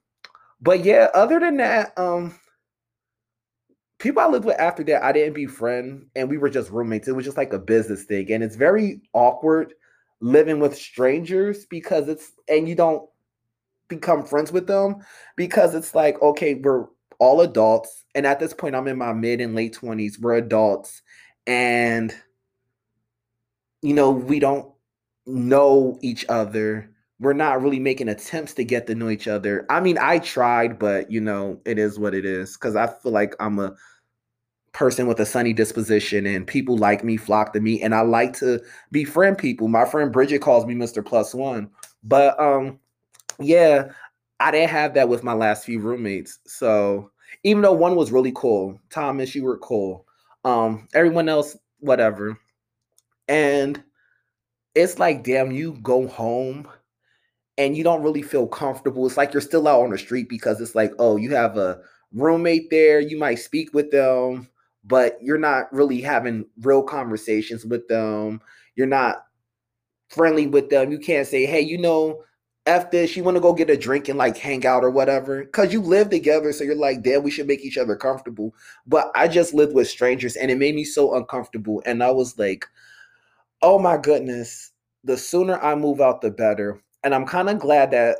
but 0.61 0.83
yeah, 0.83 1.09
other 1.13 1.39
than 1.39 1.57
that, 1.57 1.97
um, 1.97 2.33
people 3.99 4.21
I 4.21 4.27
lived 4.27 4.45
with 4.45 4.59
after 4.59 4.83
that, 4.85 5.03
I 5.03 5.11
didn't 5.11 5.33
befriend, 5.33 6.07
and 6.15 6.29
we 6.29 6.37
were 6.37 6.49
just 6.49 6.71
roommates. 6.71 7.07
It 7.07 7.15
was 7.15 7.25
just 7.25 7.37
like 7.37 7.53
a 7.53 7.59
business 7.59 8.03
thing, 8.03 8.31
and 8.31 8.43
it's 8.43 8.55
very 8.55 9.01
awkward 9.13 9.73
living 10.21 10.59
with 10.59 10.75
strangers 10.75 11.65
because 11.67 12.07
it's 12.07 12.31
and 12.47 12.67
you 12.67 12.73
don't 12.73 13.07
become 13.87 14.25
friends 14.25 14.51
with 14.51 14.65
them 14.65 14.95
because 15.35 15.75
it's 15.75 15.93
like 15.93 16.19
okay, 16.23 16.55
we're 16.55 16.87
all 17.19 17.41
adults. 17.41 18.05
And 18.13 18.25
at 18.25 18.39
this 18.39 18.53
point, 18.53 18.75
I'm 18.75 18.87
in 18.87 18.97
my 18.97 19.13
mid 19.13 19.41
and 19.41 19.55
late 19.55 19.75
20s. 19.75 20.19
We're 20.19 20.35
adults. 20.35 21.01
And, 21.47 22.13
you 23.81 23.93
know, 23.93 24.11
we 24.11 24.39
don't 24.39 24.71
know 25.25 25.97
each 26.01 26.25
other. 26.29 26.91
We're 27.19 27.33
not 27.33 27.61
really 27.61 27.79
making 27.79 28.09
attempts 28.09 28.53
to 28.55 28.63
get 28.63 28.87
to 28.87 28.95
know 28.95 29.09
each 29.09 29.27
other. 29.27 29.65
I 29.69 29.79
mean, 29.79 29.97
I 29.97 30.19
tried, 30.19 30.79
but, 30.79 31.11
you 31.11 31.21
know, 31.21 31.59
it 31.65 31.79
is 31.79 31.97
what 31.97 32.13
it 32.13 32.25
is. 32.25 32.53
Because 32.53 32.75
I 32.75 32.87
feel 32.87 33.11
like 33.11 33.35
I'm 33.39 33.59
a 33.59 33.75
person 34.73 35.07
with 35.07 35.19
a 35.21 35.25
sunny 35.25 35.53
disposition 35.53 36.25
and 36.25 36.45
people 36.45 36.77
like 36.77 37.03
me, 37.03 37.15
flock 37.15 37.53
to 37.53 37.61
me. 37.61 37.81
And 37.81 37.95
I 37.95 38.01
like 38.01 38.33
to 38.39 38.61
befriend 38.91 39.37
people. 39.37 39.67
My 39.69 39.85
friend 39.85 40.11
Bridget 40.11 40.39
calls 40.39 40.65
me 40.65 40.75
Mr. 40.75 41.05
Plus 41.05 41.33
One. 41.33 41.69
But, 42.03 42.39
um, 42.39 42.79
yeah, 43.39 43.91
I 44.39 44.51
didn't 44.51 44.71
have 44.71 44.93
that 44.95 45.09
with 45.09 45.23
my 45.23 45.33
last 45.33 45.65
few 45.65 45.79
roommates. 45.79 46.39
So 46.45 47.11
even 47.43 47.61
though 47.61 47.73
one 47.73 47.95
was 47.95 48.11
really 48.11 48.33
cool, 48.35 48.79
Thomas, 48.89 49.33
you 49.33 49.43
were 49.43 49.57
cool. 49.59 50.05
Um, 50.43 50.87
everyone 50.93 51.29
else, 51.29 51.57
whatever. 51.79 52.37
And 53.27 53.81
it's 54.75 54.99
like, 54.99 55.23
damn, 55.23 55.51
you 55.51 55.79
go 55.81 56.07
home 56.07 56.67
and 57.57 57.75
you 57.77 57.83
don't 57.83 58.03
really 58.03 58.21
feel 58.21 58.47
comfortable. 58.47 59.05
It's 59.05 59.17
like 59.17 59.33
you're 59.33 59.41
still 59.41 59.67
out 59.67 59.81
on 59.81 59.91
the 59.91 59.97
street 59.97 60.27
because 60.29 60.59
it's 60.59 60.75
like, 60.75 60.91
oh, 60.99 61.15
you 61.15 61.33
have 61.33 61.57
a 61.57 61.79
roommate 62.13 62.69
there, 62.69 62.99
you 62.99 63.17
might 63.17 63.35
speak 63.35 63.73
with 63.73 63.91
them, 63.91 64.49
but 64.83 65.17
you're 65.21 65.37
not 65.37 65.71
really 65.73 66.01
having 66.01 66.45
real 66.61 66.83
conversations 66.83 67.65
with 67.65 67.87
them. 67.87 68.41
You're 68.75 68.87
not 68.87 69.25
friendly 70.09 70.47
with 70.47 70.69
them. 70.69 70.91
You 70.91 70.99
can't 70.99 71.27
say, 71.27 71.45
hey, 71.45 71.61
you 71.61 71.77
know, 71.77 72.23
F 72.65 72.89
this, 72.89 73.15
you 73.15 73.23
want 73.23 73.35
to 73.35 73.41
go 73.41 73.53
get 73.53 73.69
a 73.69 73.77
drink 73.77 74.09
and 74.09 74.17
like 74.17 74.37
hang 74.37 74.65
out 74.65 74.83
or 74.83 74.89
whatever. 74.89 75.45
Cause 75.45 75.71
you 75.71 75.81
live 75.81 76.09
together. 76.09 76.51
So 76.51 76.63
you're 76.63 76.75
like, 76.75 77.03
damn, 77.03 77.21
we 77.21 77.29
should 77.29 77.47
make 77.47 77.63
each 77.63 77.77
other 77.77 77.95
comfortable. 77.95 78.55
But 78.87 79.11
I 79.15 79.27
just 79.27 79.53
lived 79.53 79.75
with 79.75 79.87
strangers 79.87 80.35
and 80.35 80.49
it 80.49 80.57
made 80.57 80.73
me 80.73 80.83
so 80.83 81.15
uncomfortable. 81.15 81.83
And 81.85 82.03
I 82.03 82.09
was 82.11 82.39
like, 82.39 82.65
oh 83.61 83.77
my 83.77 83.97
goodness, 83.97 84.71
the 85.03 85.17
sooner 85.17 85.59
I 85.59 85.75
move 85.75 86.01
out, 86.01 86.21
the 86.21 86.31
better. 86.31 86.81
And 87.03 87.13
I'm 87.13 87.25
kind 87.27 87.49
of 87.49 87.59
glad 87.59 87.91
that 87.91 88.17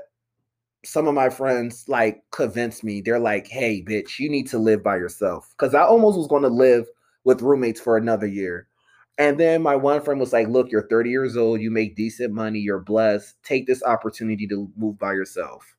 some 0.84 1.08
of 1.08 1.16
my 1.16 1.30
friends 1.30 1.86
like 1.88 2.22
convinced 2.32 2.84
me. 2.84 3.02
They're 3.02 3.20
like, 3.20 3.48
hey, 3.48 3.82
bitch, 3.82 4.20
you 4.20 4.30
need 4.30 4.48
to 4.50 4.60
live 4.60 4.84
by 4.84 4.98
yourself. 4.98 5.56
Cause 5.58 5.74
I 5.74 5.82
almost 5.82 6.18
was 6.18 6.28
going 6.28 6.44
to 6.44 6.50
live 6.50 6.86
with 7.24 7.42
roommates 7.42 7.82
for 7.82 7.98
another 7.98 8.28
year. 8.28 8.68
And 9.18 9.40
then 9.40 9.62
my 9.62 9.76
one 9.76 10.02
friend 10.02 10.20
was 10.20 10.34
like, 10.34 10.48
Look, 10.48 10.72
you're 10.72 10.88
30 10.88 11.10
years 11.10 11.38
old, 11.38 11.62
you 11.62 11.72
make 11.72 11.96
decent 11.96 12.34
money, 12.34 12.60
you're 12.60 12.80
blessed. 12.80 13.36
Take 13.44 13.68
this 13.68 13.84
opportunity 13.84 14.48
to 14.48 14.70
move 14.76 15.00
by 15.00 15.14
yourself. 15.14 15.76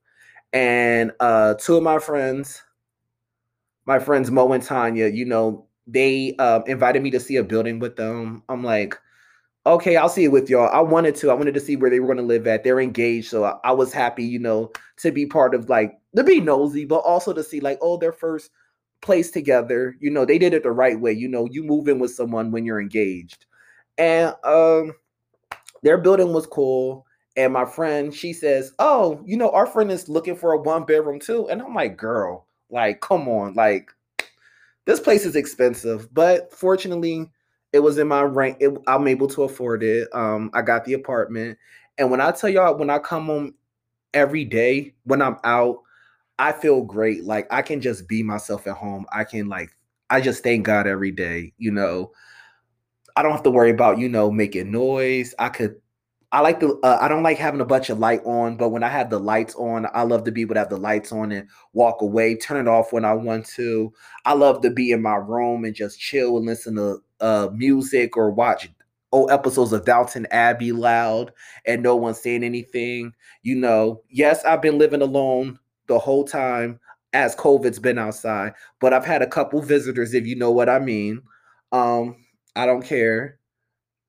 And 0.52 1.12
uh, 1.20 1.54
two 1.54 1.76
of 1.76 1.82
my 1.82 1.98
friends, 1.98 2.62
my 3.84 3.98
friends 3.98 4.30
Mo 4.30 4.52
and 4.52 4.62
Tanya, 4.62 5.08
you 5.08 5.24
know, 5.24 5.66
they 5.86 6.34
um, 6.36 6.64
invited 6.66 7.02
me 7.02 7.10
to 7.10 7.20
see 7.20 7.36
a 7.36 7.44
building 7.44 7.78
with 7.78 7.96
them. 7.96 8.42
I'm 8.48 8.64
like, 8.64 8.98
okay, 9.66 9.96
I'll 9.96 10.08
see 10.08 10.24
it 10.24 10.32
with 10.32 10.48
y'all. 10.48 10.70
I 10.72 10.80
wanted 10.80 11.14
to. 11.16 11.30
I 11.30 11.34
wanted 11.34 11.54
to 11.54 11.60
see 11.60 11.76
where 11.76 11.90
they 11.90 12.00
were 12.00 12.06
going 12.06 12.18
to 12.18 12.22
live 12.22 12.46
at. 12.46 12.64
They're 12.64 12.80
engaged, 12.80 13.28
so 13.28 13.44
I, 13.44 13.56
I, 13.64 13.72
was 13.72 13.92
happy, 13.92 14.24
you 14.24 14.38
know, 14.38 14.72
to 14.98 15.10
be 15.10 15.26
part 15.26 15.54
of 15.54 15.68
like 15.68 15.98
to 16.16 16.24
be 16.24 16.40
nosy, 16.40 16.84
but 16.84 16.98
also 16.98 17.32
to 17.32 17.42
see 17.42 17.60
like, 17.60 17.78
oh, 17.80 17.96
their 17.98 18.12
first 18.12 18.50
place 19.00 19.30
together. 19.30 19.96
You 20.00 20.10
know, 20.10 20.24
they 20.24 20.38
did 20.38 20.54
it 20.54 20.62
the 20.62 20.72
right 20.72 20.98
way. 21.00 21.12
You 21.12 21.28
know, 21.28 21.46
you 21.50 21.62
move 21.62 21.88
in 21.88 21.98
with 21.98 22.14
someone 22.14 22.50
when 22.50 22.64
you're 22.64 22.80
engaged, 22.80 23.46
and 23.98 24.34
um, 24.44 24.92
their 25.82 25.98
building 25.98 26.32
was 26.32 26.46
cool. 26.46 27.06
And 27.36 27.52
my 27.52 27.64
friend, 27.66 28.14
she 28.14 28.32
says, 28.32 28.72
"Oh, 28.78 29.22
you 29.24 29.36
know, 29.36 29.50
our 29.50 29.66
friend 29.66 29.90
is 29.92 30.08
looking 30.08 30.36
for 30.36 30.52
a 30.52 30.58
one 30.60 30.84
bedroom 30.84 31.20
too." 31.20 31.48
And 31.48 31.62
I'm 31.62 31.74
like, 31.74 31.96
"Girl, 31.96 32.46
like, 32.70 33.00
come 33.00 33.28
on, 33.28 33.54
like." 33.54 33.90
This 34.86 35.00
place 35.00 35.26
is 35.26 35.34
expensive, 35.34 36.12
but 36.14 36.52
fortunately, 36.52 37.28
it 37.72 37.80
was 37.80 37.98
in 37.98 38.06
my 38.06 38.22
rank. 38.22 38.58
It, 38.60 38.72
I'm 38.86 39.08
able 39.08 39.26
to 39.28 39.42
afford 39.42 39.82
it. 39.82 40.08
Um, 40.14 40.48
I 40.54 40.62
got 40.62 40.84
the 40.84 40.92
apartment, 40.94 41.58
and 41.98 42.10
when 42.10 42.20
I 42.20 42.30
tell 42.30 42.50
y'all, 42.50 42.76
when 42.76 42.88
I 42.90 42.98
come 43.00 43.26
home 43.26 43.54
every 44.14 44.44
day, 44.44 44.94
when 45.04 45.22
I'm 45.22 45.38
out, 45.44 45.78
I 46.38 46.52
feel 46.52 46.82
great. 46.82 47.24
Like 47.24 47.46
I 47.50 47.62
can 47.62 47.80
just 47.80 48.08
be 48.08 48.22
myself 48.22 48.66
at 48.66 48.76
home. 48.76 49.06
I 49.12 49.24
can 49.24 49.48
like, 49.48 49.70
I 50.10 50.20
just 50.20 50.42
thank 50.42 50.66
God 50.66 50.86
every 50.86 51.10
day. 51.10 51.52
You 51.58 51.72
know, 51.72 52.12
I 53.16 53.22
don't 53.22 53.32
have 53.32 53.42
to 53.44 53.50
worry 53.50 53.70
about 53.70 53.98
you 53.98 54.08
know 54.08 54.30
making 54.30 54.70
noise. 54.70 55.34
I 55.38 55.48
could 55.48 55.76
I 56.32 56.40
like 56.40 56.60
the 56.60 56.78
uh, 56.82 56.98
I 57.00 57.08
don't 57.08 57.22
like 57.22 57.38
having 57.38 57.60
a 57.60 57.64
bunch 57.66 57.88
of 57.88 57.98
light 57.98 58.20
on, 58.24 58.56
but 58.56 58.70
when 58.70 58.82
I 58.82 58.88
have 58.88 59.10
the 59.10 59.18
lights 59.18 59.54
on, 59.54 59.86
I 59.94 60.02
love 60.02 60.24
to 60.24 60.32
be 60.32 60.42
able 60.42 60.54
to 60.54 60.60
have 60.60 60.68
the 60.68 60.76
lights 60.76 61.12
on 61.12 61.32
and 61.32 61.48
walk 61.72 62.02
away, 62.02 62.36
turn 62.36 62.66
it 62.66 62.68
off 62.68 62.92
when 62.92 63.04
I 63.04 63.14
want 63.14 63.46
to. 63.56 63.92
I 64.24 64.34
love 64.34 64.60
to 64.62 64.70
be 64.70 64.90
in 64.90 65.00
my 65.02 65.14
room 65.16 65.64
and 65.64 65.74
just 65.74 65.98
chill 65.98 66.36
and 66.36 66.46
listen 66.46 66.76
to 66.76 66.98
uh, 67.20 67.48
music 67.54 68.16
or 68.16 68.30
watch 68.30 68.68
old 69.12 69.30
episodes 69.30 69.72
of 69.72 69.84
Downton 69.86 70.26
Abbey 70.30 70.72
loud 70.72 71.32
and 71.64 71.82
no 71.82 71.96
one 71.96 72.14
saying 72.14 72.44
anything. 72.44 73.12
You 73.42 73.54
know, 73.54 74.02
yes, 74.10 74.44
I've 74.44 74.60
been 74.60 74.78
living 74.78 75.02
alone 75.02 75.58
the 75.88 75.98
whole 75.98 76.24
time 76.24 76.80
as 77.12 77.34
COVID's 77.34 77.78
been 77.78 77.98
outside, 77.98 78.52
but 78.80 78.92
I've 78.92 79.04
had 79.04 79.22
a 79.22 79.26
couple 79.26 79.60
visitors, 79.62 80.12
if 80.14 80.26
you 80.26 80.36
know 80.36 80.50
what 80.50 80.68
I 80.68 80.78
mean. 80.78 81.22
Um, 81.72 82.16
I 82.54 82.66
don't 82.66 82.84
care. 82.84 83.38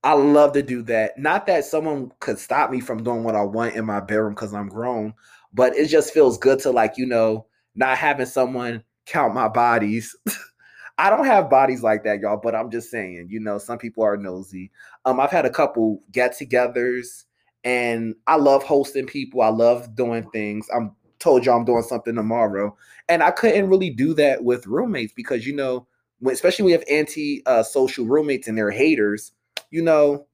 I 0.04 0.14
love 0.14 0.54
to 0.54 0.62
do 0.62 0.82
that. 0.84 1.18
Not 1.18 1.48
that 1.48 1.66
someone 1.66 2.12
could 2.20 2.40
stop 2.40 2.70
me 2.70 2.80
from 2.80 3.04
doing 3.04 3.24
what 3.24 3.36
I 3.36 3.44
want 3.44 3.76
in 3.76 3.86
my 3.86 4.00
bedroom 4.00 4.34
because 4.34 4.54
I'm 4.54 4.70
grown, 4.70 5.14
but 5.54 5.76
it 5.76 5.88
just 5.88 6.14
feels 6.14 6.38
good 6.38 6.60
to 6.60 6.72
like, 6.72 6.98
you 6.98 7.06
know, 7.06 7.48
not 7.76 7.98
having 7.98 8.26
someone 8.26 8.84
count 9.06 9.34
my 9.34 9.48
bodies. 9.48 10.16
I 10.98 11.10
don't 11.10 11.26
have 11.26 11.50
bodies 11.50 11.84
like 11.84 12.04
that, 12.06 12.20
y'all, 12.22 12.40
but 12.42 12.56
I'm 12.56 12.72
just 12.72 12.90
saying, 12.90 13.28
you 13.30 13.40
know, 13.40 13.58
some 13.58 13.78
people 13.78 14.04
are 14.04 14.18
nosy. 14.18 14.72
Um, 15.06 15.20
I've 15.20 15.32
had 15.32 15.46
a 15.46 15.50
couple 15.50 16.02
get-togethers 16.12 17.26
and 17.64 18.16
I 18.26 18.38
love 18.38 18.64
hosting 18.64 19.06
people. 19.06 19.42
I 19.42 19.50
love 19.50 19.96
doing 19.96 20.28
things. 20.32 20.68
I'm 20.74 20.96
told 21.20 21.46
y'all 21.46 21.58
I'm 21.58 21.66
doing 21.66 21.84
something 21.84 22.16
tomorrow. 22.16 22.76
And 23.10 23.24
I 23.24 23.32
couldn't 23.32 23.70
really 23.70 23.90
do 23.90 24.14
that 24.16 24.44
with 24.44 24.68
roommates 24.68 25.14
because 25.14 25.48
you 25.48 25.56
know, 25.56 25.88
especially 26.30 26.64
when 26.64 26.70
we 26.70 26.74
have 26.74 26.84
anti-social 26.90 28.06
uh, 28.06 28.08
roommates 28.08 28.48
and 28.48 28.58
they're 28.58 28.72
haters 28.72 29.32
you 29.70 29.82
know, 29.82 30.26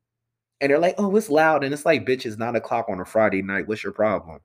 and 0.62 0.70
they're 0.70 0.80
like, 0.80 0.96
oh, 0.98 1.16
it's 1.16 1.30
loud. 1.30 1.64
And 1.64 1.74
it's 1.74 1.86
like, 1.86 2.06
bitch, 2.06 2.26
it's 2.26 2.38
nine 2.38 2.56
o'clock 2.56 2.86
on 2.90 3.00
a 3.00 3.06
Friday 3.06 3.42
night. 3.42 3.68
What's 3.68 3.84
your 3.84 3.94
problem? 3.94 4.40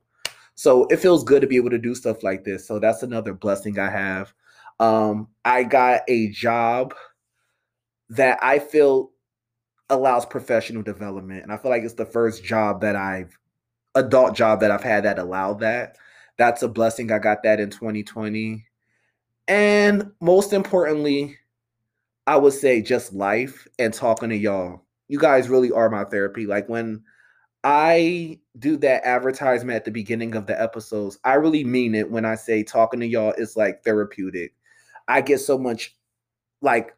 So 0.55 0.87
it 0.87 0.99
feels 0.99 1.23
good 1.23 1.41
to 1.43 1.47
be 1.47 1.57
able 1.57 1.71
to 1.71 1.79
do 1.79 1.95
stuff 1.95 2.23
like 2.23 2.45
this. 2.45 2.67
So 2.67 2.79
that's 2.79 3.03
another 3.03 3.33
blessing 3.33 3.79
I 3.79 3.91
have. 3.91 4.33
Um, 4.81 5.29
I 5.45 5.63
got 5.63 6.03
a 6.09 6.31
job 6.31 6.95
that 8.11 8.39
I 8.43 8.59
feel 8.59 9.13
allows 9.91 10.27
professional 10.27 10.83
development. 10.83 11.45
And 11.45 11.53
I 11.53 11.57
feel 11.57 11.71
like 11.71 11.83
it's 11.83 11.95
the 11.95 12.05
first 12.05 12.45
job 12.45 12.81
that 12.81 12.97
I've 12.97 13.39
adult 13.95 14.37
job 14.37 14.61
that 14.61 14.71
I've 14.71 14.83
had 14.83 15.05
that 15.05 15.19
allowed 15.19 15.61
that. 15.61 15.97
That's 16.39 16.63
a 16.63 16.69
blessing. 16.69 17.13
I 17.13 17.19
got 17.19 17.43
that 17.43 17.61
in 17.61 17.71
2020. 17.71 18.65
And 19.49 20.13
most 20.21 20.53
importantly, 20.53 21.37
I 22.27 22.37
would 22.37 22.53
say 22.53 22.81
just 22.83 23.13
life 23.13 23.67
and 23.79 23.93
talking 23.93 24.29
to 24.31 24.37
y'all. 24.37 24.83
You 25.09 25.19
guys 25.19 25.49
really 25.49 25.73
are 25.73 25.91
my 25.91 26.05
therapy. 26.05 26.47
Like 26.47 26.69
when 26.69 27.03
I 27.65 28.39
do 28.59 28.77
that 28.79 29.05
advertisement 29.05 29.77
at 29.77 29.85
the 29.85 29.91
beginning 29.91 30.35
of 30.35 30.47
the 30.47 30.61
episodes, 30.61 31.19
I 31.25 31.35
really 31.35 31.65
mean 31.65 31.95
it 31.95 32.11
when 32.11 32.25
I 32.25 32.35
say 32.35 32.63
talking 32.63 33.01
to 33.01 33.07
y'all 33.07 33.35
is 33.37 33.57
like 33.57 33.83
therapeutic. 33.83 34.55
I 35.09 35.23
get 35.23 35.41
so 35.41 35.59
much 35.59 35.97
like 36.61 36.95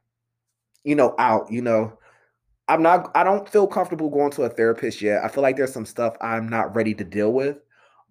you 0.85 0.95
know 0.95 1.15
out, 1.19 1.51
you 1.51 1.63
know. 1.63 1.97
I'm 2.69 2.83
not 2.83 3.11
I 3.17 3.25
don't 3.25 3.49
feel 3.49 3.67
comfortable 3.67 4.11
going 4.11 4.31
to 4.33 4.43
a 4.43 4.49
therapist 4.49 5.01
yet. 5.01 5.25
I 5.25 5.29
feel 5.29 5.43
like 5.43 5.57
there's 5.57 5.73
some 5.73 5.87
stuff 5.87 6.17
I'm 6.21 6.49
not 6.49 6.75
ready 6.75 6.95
to 6.95 7.05
deal 7.05 7.33
with. 7.33 7.59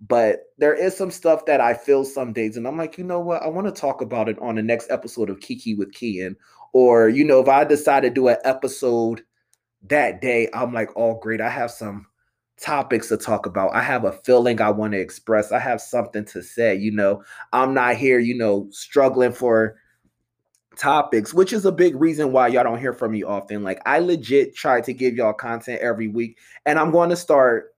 But 0.08 0.44
there 0.58 0.74
is 0.74 0.96
some 0.96 1.12
stuff 1.12 1.46
that 1.46 1.60
I 1.60 1.74
feel 1.74 2.06
some 2.06 2.32
days, 2.32 2.56
and 2.56 2.68
I'm 2.68 2.78
like, 2.78 2.98
you 2.98 3.04
know 3.04 3.20
what? 3.20 3.44
I 3.44 3.48
want 3.48 3.68
to 3.68 3.82
talk 3.82 4.02
about 4.02 4.30
it 4.30 4.40
on 4.40 4.56
the 4.56 4.64
next 4.64 4.90
episode 4.90 5.30
of 5.30 5.42
Kiki 5.42 5.76
with 5.76 5.92
Kian 5.92 6.36
or, 6.74 7.10
you 7.10 7.26
know, 7.26 7.40
if 7.40 7.48
I 7.48 7.64
decide 7.64 8.02
to 8.02 8.10
do 8.10 8.28
an 8.28 8.38
episode 8.44 9.24
that 9.84 10.22
day, 10.22 10.50
I'm 10.54 10.74
like, 10.74 10.90
oh, 10.96 11.16
great. 11.16 11.42
I 11.42 11.50
have 11.50 11.72
some 11.72 12.06
topics 12.62 13.08
to 13.10 13.18
talk 13.18 13.46
about. 13.46 13.74
I 13.74 13.82
have 13.82 14.06
a 14.06 14.12
feeling 14.12 14.62
I 14.62 14.70
want 14.70 14.94
to 14.94 15.00
express. 15.00 15.52
I 15.52 15.60
have 15.60 15.82
something 15.82 16.26
to 16.26 16.44
say. 16.44 16.76
You 16.76 16.92
know, 16.92 17.24
I'm 17.54 17.74
not 17.74 17.96
here, 17.96 18.20
you 18.20 18.38
know, 18.38 18.68
struggling 18.72 19.32
for 19.32 19.78
topics, 20.78 21.34
which 21.34 21.54
is 21.54 21.66
a 21.66 21.72
big 21.72 21.96
reason 21.96 22.32
why 22.32 22.48
y'all 22.48 22.64
don't 22.64 22.80
hear 22.80 22.94
from 22.94 23.12
me 23.12 23.24
often. 23.24 23.64
Like, 23.64 23.82
I 23.86 24.00
legit 24.00 24.56
try 24.56 24.82
to 24.82 24.94
give 24.94 25.16
y'all 25.16 25.34
content 25.34 25.82
every 25.82 26.08
week, 26.08 26.38
and 26.66 26.78
I'm 26.78 26.92
going 26.92 27.10
to 27.10 27.16
start, 27.16 27.74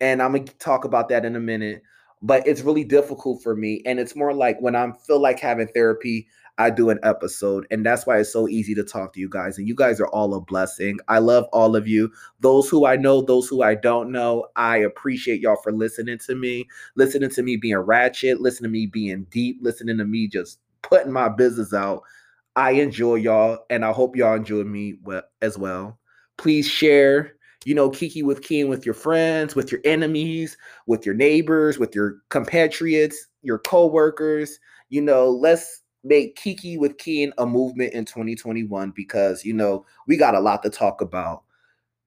and 0.00 0.22
I'm 0.22 0.32
to 0.32 0.58
talk 0.58 0.84
about 0.84 1.08
that 1.10 1.24
in 1.24 1.36
a 1.36 1.40
minute. 1.40 1.82
But 2.22 2.46
it's 2.46 2.62
really 2.62 2.84
difficult 2.84 3.42
for 3.42 3.54
me. 3.54 3.82
And 3.84 4.00
it's 4.00 4.16
more 4.16 4.32
like 4.32 4.58
when 4.60 4.74
I 4.74 4.90
feel 5.06 5.20
like 5.20 5.38
having 5.38 5.68
therapy, 5.68 6.26
I 6.58 6.70
do 6.70 6.88
an 6.88 6.98
episode. 7.02 7.66
And 7.70 7.84
that's 7.84 8.06
why 8.06 8.18
it's 8.18 8.32
so 8.32 8.48
easy 8.48 8.74
to 8.74 8.82
talk 8.82 9.12
to 9.12 9.20
you 9.20 9.28
guys. 9.28 9.58
And 9.58 9.68
you 9.68 9.74
guys 9.74 10.00
are 10.00 10.08
all 10.08 10.34
a 10.34 10.40
blessing. 10.40 10.98
I 11.08 11.18
love 11.18 11.44
all 11.52 11.76
of 11.76 11.86
you. 11.86 12.10
Those 12.40 12.70
who 12.70 12.86
I 12.86 12.96
know, 12.96 13.20
those 13.20 13.48
who 13.48 13.62
I 13.62 13.74
don't 13.74 14.10
know, 14.10 14.46
I 14.56 14.78
appreciate 14.78 15.42
y'all 15.42 15.60
for 15.62 15.72
listening 15.72 16.18
to 16.26 16.34
me, 16.34 16.66
listening 16.94 17.28
to 17.30 17.42
me 17.42 17.56
being 17.56 17.76
ratchet, 17.76 18.40
listening 18.40 18.70
to 18.70 18.72
me 18.72 18.86
being 18.86 19.26
deep, 19.30 19.58
listening 19.60 19.98
to 19.98 20.04
me 20.06 20.26
just 20.26 20.58
putting 20.80 21.12
my 21.12 21.28
business 21.28 21.74
out. 21.74 22.02
I 22.56 22.70
enjoy 22.72 23.16
y'all, 23.16 23.58
and 23.68 23.84
I 23.84 23.92
hope 23.92 24.16
y'all 24.16 24.34
enjoy 24.34 24.64
me 24.64 24.94
as 25.42 25.58
well. 25.58 25.98
Please 26.38 26.66
share, 26.66 27.35
you 27.66 27.74
know, 27.74 27.90
Kiki 27.90 28.22
with 28.22 28.42
Kian 28.42 28.68
with 28.68 28.86
your 28.86 28.94
friends, 28.94 29.56
with 29.56 29.72
your 29.72 29.80
enemies, 29.84 30.56
with 30.86 31.04
your 31.04 31.16
neighbors, 31.16 31.80
with 31.80 31.96
your 31.96 32.18
compatriots, 32.28 33.26
your 33.42 33.58
co-workers. 33.58 34.60
You 34.88 35.02
know, 35.02 35.28
let's 35.28 35.82
make 36.04 36.36
Kiki 36.36 36.78
with 36.78 36.96
Kian 36.96 37.32
a 37.38 37.44
movement 37.44 37.92
in 37.92 38.04
2021 38.04 38.92
because 38.94 39.44
you 39.44 39.52
know 39.52 39.84
we 40.06 40.16
got 40.16 40.36
a 40.36 40.40
lot 40.40 40.62
to 40.62 40.70
talk 40.70 41.00
about. 41.00 41.42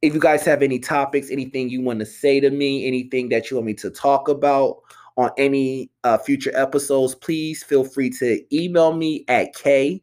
If 0.01 0.13
you 0.13 0.21
guys 0.21 0.45
have 0.45 0.63
any 0.63 0.79
topics, 0.79 1.29
anything 1.29 1.69
you 1.69 1.81
want 1.81 1.99
to 1.99 2.05
say 2.05 2.39
to 2.39 2.49
me, 2.49 2.87
anything 2.87 3.27
that 3.27 3.51
you 3.51 3.57
want 3.57 3.67
me 3.67 3.73
to 3.75 3.89
talk 3.89 4.29
about 4.29 4.77
on 5.17 5.29
any 5.37 5.91
uh, 6.05 6.19
future 6.19 6.55
episodes, 6.55 7.15
please 7.15 7.63
feel 7.63 7.83
free 7.83 8.09
to 8.11 8.41
email 8.55 8.93
me 8.93 9.25
at 9.27 9.53
k 9.55 10.01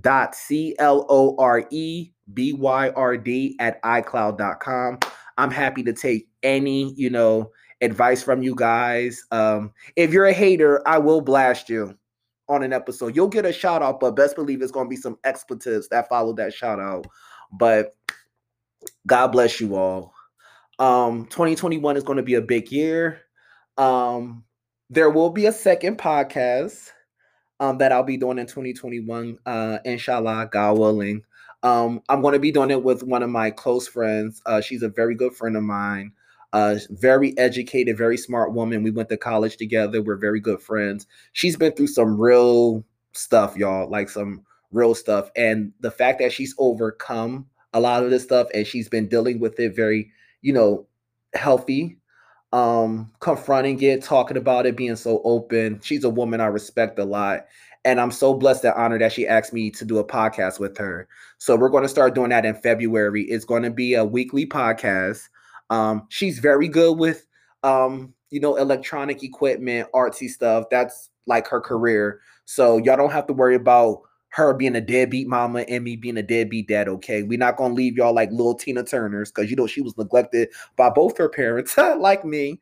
dot 0.00 0.34
c 0.34 0.74
l 0.78 1.06
o 1.08 1.36
r 1.38 1.66
e 1.70 2.10
b 2.34 2.52
y 2.52 2.90
r 2.90 3.16
d 3.16 3.56
at 3.60 3.82
icloud.com. 3.82 4.98
I'm 5.36 5.50
happy 5.50 5.82
to 5.84 5.92
take 5.92 6.28
any, 6.42 6.92
you 6.94 7.10
know, 7.10 7.50
advice 7.80 8.22
from 8.22 8.42
you 8.42 8.54
guys. 8.54 9.22
Um, 9.30 9.72
if 9.96 10.12
you're 10.12 10.26
a 10.26 10.32
hater, 10.32 10.86
I 10.86 10.98
will 10.98 11.20
blast 11.20 11.68
you 11.68 11.96
on 12.48 12.62
an 12.62 12.72
episode. 12.72 13.14
You'll 13.14 13.28
get 13.28 13.46
a 13.46 13.52
shout 13.52 13.82
out, 13.82 14.00
but 14.00 14.16
best 14.16 14.36
believe 14.36 14.62
it's 14.62 14.72
going 14.72 14.86
to 14.86 14.90
be 14.90 14.96
some 14.96 15.18
expletives 15.24 15.88
that 15.88 16.08
follow 16.08 16.32
that 16.34 16.52
shout 16.52 16.80
out. 16.80 17.06
But 17.52 17.94
God 19.06 19.28
bless 19.28 19.60
you 19.60 19.76
all. 19.76 20.12
Um, 20.78 21.26
2021 21.26 21.96
is 21.96 22.04
going 22.04 22.16
to 22.16 22.22
be 22.22 22.34
a 22.34 22.42
big 22.42 22.70
year. 22.70 23.20
Um, 23.76 24.44
there 24.90 25.10
will 25.10 25.30
be 25.30 25.46
a 25.46 25.52
second 25.52 25.98
podcast 25.98 26.90
um, 27.60 27.78
that 27.78 27.92
I'll 27.92 28.02
be 28.02 28.16
doing 28.16 28.38
in 28.38 28.46
2021. 28.46 29.38
Uh, 29.46 29.78
inshallah, 29.84 30.48
God 30.50 30.78
willing. 30.78 31.22
Um, 31.62 32.02
I'm 32.08 32.22
going 32.22 32.34
to 32.34 32.38
be 32.38 32.52
doing 32.52 32.70
it 32.70 32.82
with 32.82 33.02
one 33.02 33.22
of 33.22 33.30
my 33.30 33.50
close 33.50 33.88
friends. 33.88 34.40
Uh, 34.46 34.60
she's 34.60 34.82
a 34.82 34.88
very 34.88 35.14
good 35.14 35.34
friend 35.34 35.56
of 35.56 35.62
mine 35.62 36.12
uh, 36.52 36.76
very 36.90 37.36
educated, 37.38 37.96
very 37.96 38.16
smart 38.16 38.52
woman. 38.52 38.82
We 38.82 38.90
went 38.90 39.08
to 39.10 39.16
college 39.16 39.56
together. 39.56 40.02
We're 40.02 40.16
very 40.16 40.40
good 40.40 40.60
friends. 40.60 41.06
She's 41.32 41.56
been 41.56 41.72
through 41.72 41.88
some 41.88 42.18
real 42.18 42.84
stuff, 43.12 43.56
y'all, 43.56 43.90
like 43.90 44.08
some 44.08 44.44
real 44.72 44.94
stuff. 44.94 45.30
And 45.36 45.72
the 45.80 45.90
fact 45.90 46.20
that 46.20 46.32
she's 46.32 46.54
overcome 46.58 47.46
a 47.74 47.80
lot 47.80 48.02
of 48.02 48.10
this 48.10 48.24
stuff 48.24 48.48
and 48.54 48.66
she's 48.66 48.88
been 48.88 49.08
dealing 49.08 49.40
with 49.40 49.60
it 49.60 49.76
very, 49.76 50.10
you 50.40 50.52
know, 50.52 50.86
healthy, 51.34 51.98
um, 52.52 53.10
confronting 53.20 53.80
it, 53.82 54.02
talking 54.02 54.36
about 54.36 54.66
it, 54.66 54.76
being 54.76 54.96
so 54.96 55.20
open. 55.24 55.80
She's 55.82 56.04
a 56.04 56.10
woman 56.10 56.40
I 56.40 56.46
respect 56.46 56.98
a 56.98 57.04
lot. 57.04 57.46
And 57.84 58.00
I'm 58.00 58.10
so 58.10 58.34
blessed 58.34 58.64
and 58.64 58.74
honored 58.74 59.00
that 59.00 59.12
she 59.12 59.26
asked 59.26 59.52
me 59.52 59.70
to 59.70 59.84
do 59.84 59.98
a 59.98 60.04
podcast 60.04 60.58
with 60.58 60.76
her. 60.78 61.08
So 61.38 61.56
we're 61.56 61.68
going 61.68 61.84
to 61.84 61.88
start 61.88 62.14
doing 62.14 62.30
that 62.30 62.44
in 62.44 62.54
February. 62.54 63.22
It's 63.24 63.44
going 63.44 63.62
to 63.62 63.70
be 63.70 63.94
a 63.94 64.04
weekly 64.04 64.46
podcast. 64.46 65.28
Um, 65.70 66.06
she's 66.08 66.38
very 66.38 66.68
good 66.68 66.98
with 66.98 67.26
um, 67.62 68.14
you 68.30 68.40
know, 68.40 68.56
electronic 68.56 69.22
equipment, 69.22 69.88
artsy 69.94 70.28
stuff. 70.28 70.64
That's 70.70 71.10
like 71.26 71.48
her 71.48 71.60
career. 71.60 72.20
So 72.44 72.78
y'all 72.78 72.96
don't 72.96 73.12
have 73.12 73.26
to 73.26 73.32
worry 73.32 73.54
about 73.54 74.02
her 74.30 74.54
being 74.54 74.76
a 74.76 74.80
deadbeat 74.80 75.26
mama 75.26 75.60
and 75.68 75.84
me 75.84 75.96
being 75.96 76.16
a 76.16 76.22
deadbeat 76.22 76.68
dad. 76.68 76.88
Okay, 76.88 77.22
we're 77.22 77.38
not 77.38 77.56
gonna 77.56 77.74
leave 77.74 77.96
y'all 77.96 78.14
like 78.14 78.30
little 78.30 78.54
Tina 78.54 78.84
Turners 78.84 79.30
because 79.30 79.50
you 79.50 79.56
know 79.56 79.66
she 79.66 79.80
was 79.80 79.96
neglected 79.96 80.48
by 80.76 80.90
both 80.90 81.16
her 81.18 81.28
parents, 81.28 81.76
like 81.98 82.24
me. 82.24 82.60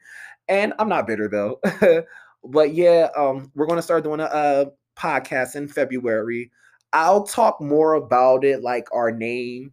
And 0.48 0.72
I'm 0.78 0.88
not 0.88 1.06
bitter 1.06 1.28
though. 1.28 1.60
but 2.44 2.74
yeah, 2.74 3.08
um, 3.16 3.50
we're 3.54 3.66
gonna 3.66 3.82
start 3.82 4.04
doing 4.04 4.20
a, 4.20 4.24
a 4.24 4.66
podcast 4.96 5.56
in 5.56 5.68
February. 5.68 6.50
I'll 6.92 7.24
talk 7.24 7.60
more 7.60 7.94
about 7.94 8.44
it, 8.44 8.62
like 8.62 8.86
our 8.92 9.10
name, 9.10 9.72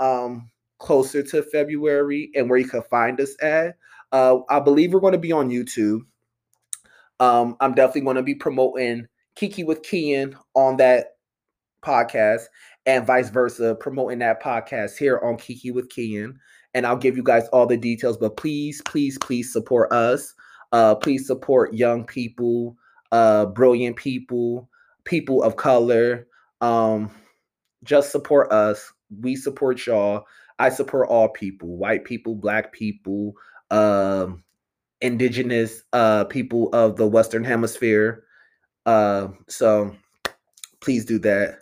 um, 0.00 0.50
closer 0.78 1.22
to 1.22 1.42
February 1.42 2.30
and 2.34 2.50
where 2.50 2.58
you 2.58 2.68
can 2.68 2.82
find 2.82 3.20
us 3.20 3.36
at. 3.40 3.76
Uh, 4.12 4.38
I 4.48 4.60
believe 4.60 4.92
we're 4.92 5.00
going 5.00 5.12
to 5.12 5.18
be 5.18 5.32
on 5.32 5.50
YouTube. 5.50 6.00
Um, 7.20 7.56
I'm 7.60 7.74
definitely 7.74 8.02
going 8.02 8.16
to 8.16 8.22
be 8.22 8.34
promoting 8.34 9.06
Kiki 9.36 9.64
with 9.64 9.82
Kian 9.82 10.34
on 10.54 10.76
that 10.78 11.15
podcast 11.86 12.42
and 12.84 13.06
vice 13.06 13.30
versa, 13.30 13.76
promoting 13.76 14.18
that 14.18 14.42
podcast 14.42 14.96
here 14.96 15.20
on 15.22 15.36
Kiki 15.36 15.70
with 15.70 15.88
Kian. 15.88 16.34
And 16.74 16.86
I'll 16.86 16.96
give 16.96 17.16
you 17.16 17.22
guys 17.22 17.48
all 17.48 17.66
the 17.66 17.76
details, 17.76 18.16
but 18.16 18.36
please, 18.36 18.82
please, 18.84 19.16
please 19.18 19.52
support 19.52 19.92
us. 19.92 20.34
Uh, 20.72 20.94
please 20.94 21.26
support 21.26 21.72
young 21.72 22.04
people, 22.04 22.76
uh, 23.12 23.46
brilliant 23.46 23.96
people, 23.96 24.68
people 25.04 25.42
of 25.42 25.56
color. 25.56 26.26
Um, 26.60 27.10
just 27.84 28.10
support 28.10 28.52
us. 28.52 28.92
We 29.20 29.36
support 29.36 29.86
y'all. 29.86 30.24
I 30.58 30.70
support 30.70 31.08
all 31.08 31.28
people, 31.28 31.76
white 31.76 32.04
people, 32.04 32.34
black 32.34 32.72
people, 32.72 33.34
um, 33.70 34.42
indigenous 35.00 35.82
uh, 35.92 36.24
people 36.24 36.68
of 36.72 36.96
the 36.96 37.06
Western 37.06 37.44
Hemisphere. 37.44 38.24
Uh, 38.84 39.28
so 39.48 39.94
please 40.80 41.04
do 41.04 41.18
that. 41.20 41.60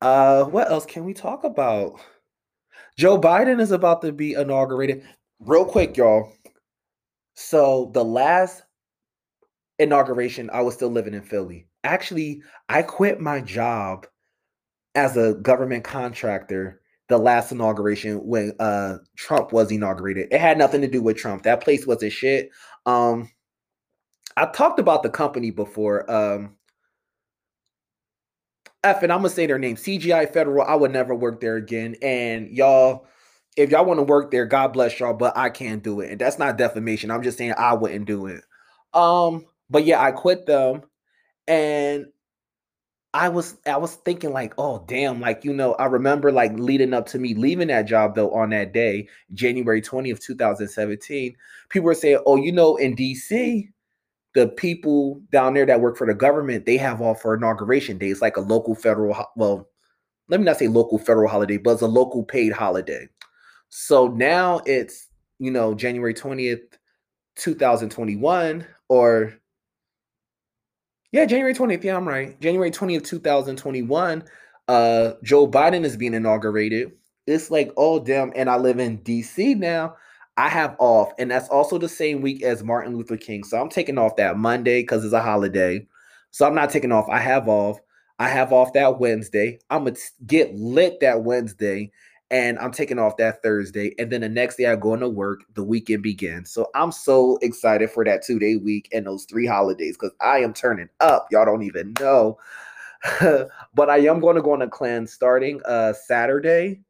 Uh, 0.00 0.44
what 0.44 0.70
else 0.70 0.86
can 0.86 1.04
we 1.04 1.14
talk 1.14 1.44
about? 1.44 2.00
Joe 2.96 3.20
Biden 3.20 3.60
is 3.60 3.72
about 3.72 4.02
to 4.02 4.12
be 4.12 4.34
inaugurated. 4.34 5.04
Real 5.40 5.64
quick, 5.64 5.96
y'all. 5.96 6.32
So 7.34 7.90
the 7.94 8.04
last 8.04 8.62
inauguration, 9.78 10.50
I 10.52 10.62
was 10.62 10.74
still 10.74 10.90
living 10.90 11.14
in 11.14 11.22
Philly. 11.22 11.66
Actually, 11.82 12.42
I 12.68 12.82
quit 12.82 13.20
my 13.20 13.40
job 13.40 14.06
as 14.94 15.16
a 15.16 15.34
government 15.34 15.84
contractor 15.84 16.80
the 17.08 17.18
last 17.18 17.52
inauguration 17.52 18.16
when 18.26 18.52
uh 18.60 18.96
Trump 19.16 19.52
was 19.52 19.70
inaugurated. 19.70 20.28
It 20.30 20.40
had 20.40 20.56
nothing 20.56 20.80
to 20.80 20.88
do 20.88 21.02
with 21.02 21.16
Trump. 21.16 21.42
That 21.42 21.62
place 21.62 21.86
was 21.86 22.02
a 22.02 22.08
shit. 22.10 22.50
Um 22.86 23.30
I 24.36 24.46
talked 24.46 24.78
about 24.78 25.02
the 25.02 25.10
company 25.10 25.50
before. 25.50 26.10
Um 26.10 26.56
F 28.84 29.02
and 29.02 29.12
I'm 29.12 29.18
gonna 29.18 29.30
say 29.30 29.46
their 29.46 29.58
name, 29.58 29.76
CGI 29.76 30.32
Federal. 30.32 30.66
I 30.66 30.74
would 30.74 30.92
never 30.92 31.14
work 31.14 31.40
there 31.40 31.56
again. 31.56 31.96
And 32.02 32.50
y'all, 32.50 33.06
if 33.56 33.70
y'all 33.70 33.84
want 33.84 33.98
to 33.98 34.04
work 34.04 34.30
there, 34.30 34.46
God 34.46 34.72
bless 34.72 35.00
y'all, 35.00 35.14
but 35.14 35.36
I 35.36 35.50
can't 35.50 35.82
do 35.82 36.00
it. 36.00 36.12
And 36.12 36.20
that's 36.20 36.38
not 36.38 36.58
defamation. 36.58 37.10
I'm 37.10 37.22
just 37.22 37.38
saying 37.38 37.54
I 37.58 37.74
wouldn't 37.74 38.06
do 38.06 38.26
it. 38.26 38.42
Um, 38.92 39.46
but 39.70 39.84
yeah, 39.84 40.02
I 40.02 40.12
quit 40.12 40.46
them 40.46 40.82
and 41.48 42.06
I 43.14 43.28
was 43.28 43.56
I 43.64 43.76
was 43.76 43.94
thinking 43.94 44.32
like, 44.32 44.54
oh 44.58 44.84
damn, 44.88 45.20
like 45.20 45.44
you 45.44 45.52
know, 45.54 45.74
I 45.74 45.86
remember 45.86 46.32
like 46.32 46.52
leading 46.58 46.92
up 46.92 47.06
to 47.06 47.18
me 47.18 47.34
leaving 47.34 47.68
that 47.68 47.82
job 47.82 48.16
though 48.16 48.32
on 48.32 48.50
that 48.50 48.72
day, 48.72 49.08
January 49.32 49.80
20th, 49.80 50.20
2017, 50.20 51.36
people 51.68 51.86
were 51.86 51.94
saying, 51.94 52.18
oh, 52.26 52.36
you 52.36 52.50
know, 52.50 52.76
in 52.76 52.96
DC, 52.96 53.68
the 54.34 54.48
people 54.48 55.20
down 55.30 55.54
there 55.54 55.66
that 55.66 55.80
work 55.80 55.96
for 55.96 56.06
the 56.06 56.14
government, 56.14 56.66
they 56.66 56.76
have 56.76 57.00
all 57.00 57.14
for 57.14 57.34
inauguration 57.34 57.98
day. 57.98 58.08
It's 58.08 58.22
like 58.22 58.36
a 58.36 58.40
local 58.40 58.74
federal, 58.74 59.16
well, 59.36 59.68
let 60.28 60.40
me 60.40 60.46
not 60.46 60.58
say 60.58 60.68
local 60.68 60.98
federal 60.98 61.28
holiday, 61.28 61.56
but 61.56 61.70
it's 61.70 61.82
a 61.82 61.86
local 61.86 62.24
paid 62.24 62.52
holiday. 62.52 63.08
So 63.68 64.08
now 64.08 64.60
it's, 64.66 65.08
you 65.38 65.50
know, 65.50 65.74
January 65.74 66.14
20th, 66.14 66.62
2021, 67.36 68.66
or 68.88 69.34
yeah, 71.12 71.26
January 71.26 71.54
20th. 71.54 71.84
Yeah, 71.84 71.96
I'm 71.96 72.08
right. 72.08 72.38
January 72.40 72.72
20th, 72.72 73.04
2021. 73.04 74.24
Uh, 74.66 75.12
Joe 75.22 75.46
Biden 75.46 75.84
is 75.84 75.96
being 75.96 76.14
inaugurated. 76.14 76.90
It's 77.26 77.52
like, 77.52 77.72
oh 77.76 78.00
damn, 78.00 78.32
and 78.34 78.50
I 78.50 78.56
live 78.56 78.80
in 78.80 78.98
DC 78.98 79.56
now. 79.56 79.94
I 80.36 80.48
have 80.48 80.76
off, 80.78 81.12
and 81.18 81.30
that's 81.30 81.48
also 81.48 81.78
the 81.78 81.88
same 81.88 82.20
week 82.20 82.42
as 82.42 82.64
Martin 82.64 82.96
Luther 82.96 83.16
King. 83.16 83.44
So 83.44 83.60
I'm 83.60 83.68
taking 83.68 83.98
off 83.98 84.16
that 84.16 84.36
Monday 84.36 84.82
because 84.82 85.04
it's 85.04 85.14
a 85.14 85.22
holiday. 85.22 85.86
So 86.32 86.46
I'm 86.46 86.54
not 86.54 86.70
taking 86.70 86.92
off. 86.92 87.08
I 87.08 87.18
have 87.18 87.48
off. 87.48 87.78
I 88.18 88.28
have 88.28 88.52
off 88.52 88.72
that 88.72 88.98
Wednesday. 88.98 89.58
I'm 89.70 89.84
gonna 89.84 89.96
get 90.26 90.54
lit 90.54 90.98
that 91.00 91.22
Wednesday, 91.22 91.92
and 92.30 92.58
I'm 92.58 92.72
taking 92.72 92.98
off 92.98 93.16
that 93.18 93.42
Thursday. 93.42 93.94
And 93.98 94.10
then 94.10 94.22
the 94.22 94.28
next 94.28 94.56
day 94.56 94.66
I 94.66 94.74
go 94.76 94.94
into 94.94 95.08
work, 95.08 95.44
the 95.54 95.62
weekend 95.62 96.02
begins. 96.02 96.50
So 96.50 96.68
I'm 96.74 96.90
so 96.90 97.38
excited 97.42 97.90
for 97.90 98.04
that 98.04 98.24
two 98.24 98.40
day 98.40 98.56
week 98.56 98.88
and 98.92 99.06
those 99.06 99.24
three 99.24 99.46
holidays 99.46 99.96
because 99.96 100.14
I 100.20 100.38
am 100.38 100.52
turning 100.52 100.88
up. 101.00 101.28
Y'all 101.30 101.44
don't 101.44 101.62
even 101.62 101.94
know. 102.00 102.38
but 103.74 103.90
I 103.90 103.98
am 103.98 104.18
going 104.18 104.36
to 104.36 104.42
go 104.42 104.52
on 104.52 104.62
a 104.62 104.68
cleanse 104.68 105.12
starting 105.12 105.60
uh 105.66 105.92
Saturday 105.92 106.80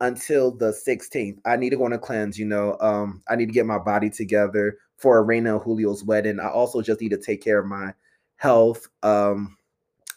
until 0.00 0.50
the 0.50 0.72
16th. 0.86 1.38
I 1.44 1.56
need 1.56 1.70
to 1.70 1.76
go 1.76 1.84
on 1.84 1.92
a 1.92 1.98
cleanse, 1.98 2.38
you 2.38 2.44
know. 2.44 2.76
Um, 2.80 3.22
I 3.28 3.36
need 3.36 3.46
to 3.46 3.52
get 3.52 3.66
my 3.66 3.78
body 3.78 4.10
together 4.10 4.78
for 4.98 5.20
Arena 5.20 5.56
and 5.56 5.64
Julio's 5.64 6.04
wedding. 6.04 6.40
I 6.40 6.48
also 6.48 6.82
just 6.82 7.00
need 7.00 7.10
to 7.10 7.18
take 7.18 7.42
care 7.42 7.58
of 7.58 7.66
my 7.66 7.92
health. 8.36 8.88
Um, 9.02 9.56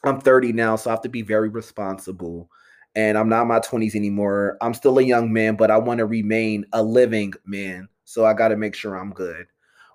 I'm 0.04 0.20
30 0.22 0.54
now, 0.54 0.76
so 0.76 0.89
I 0.89 0.94
have 0.94 1.02
to 1.02 1.10
be 1.10 1.22
very 1.22 1.50
responsible 1.50 2.50
and 2.96 3.18
I'm 3.18 3.30
not 3.30 3.44
in 3.44 3.48
my 3.48 3.60
20s 3.60 3.96
anymore. 3.96 4.58
I'm 4.62 4.74
still 4.74 4.98
a 5.00 5.04
young 5.04 5.32
man, 5.32 5.56
but 5.56 5.72
I 5.72 5.78
want 5.78 6.00
to 6.00 6.06
remain 6.06 6.65
a 6.74 6.82
living 6.82 7.34
man. 7.46 7.88
So 8.06 8.26
I 8.26 8.34
got 8.34 8.50
to 8.50 8.58
make 8.58 8.76
sure 8.76 8.96
I'm 8.96 9.12
good. 9.12 9.48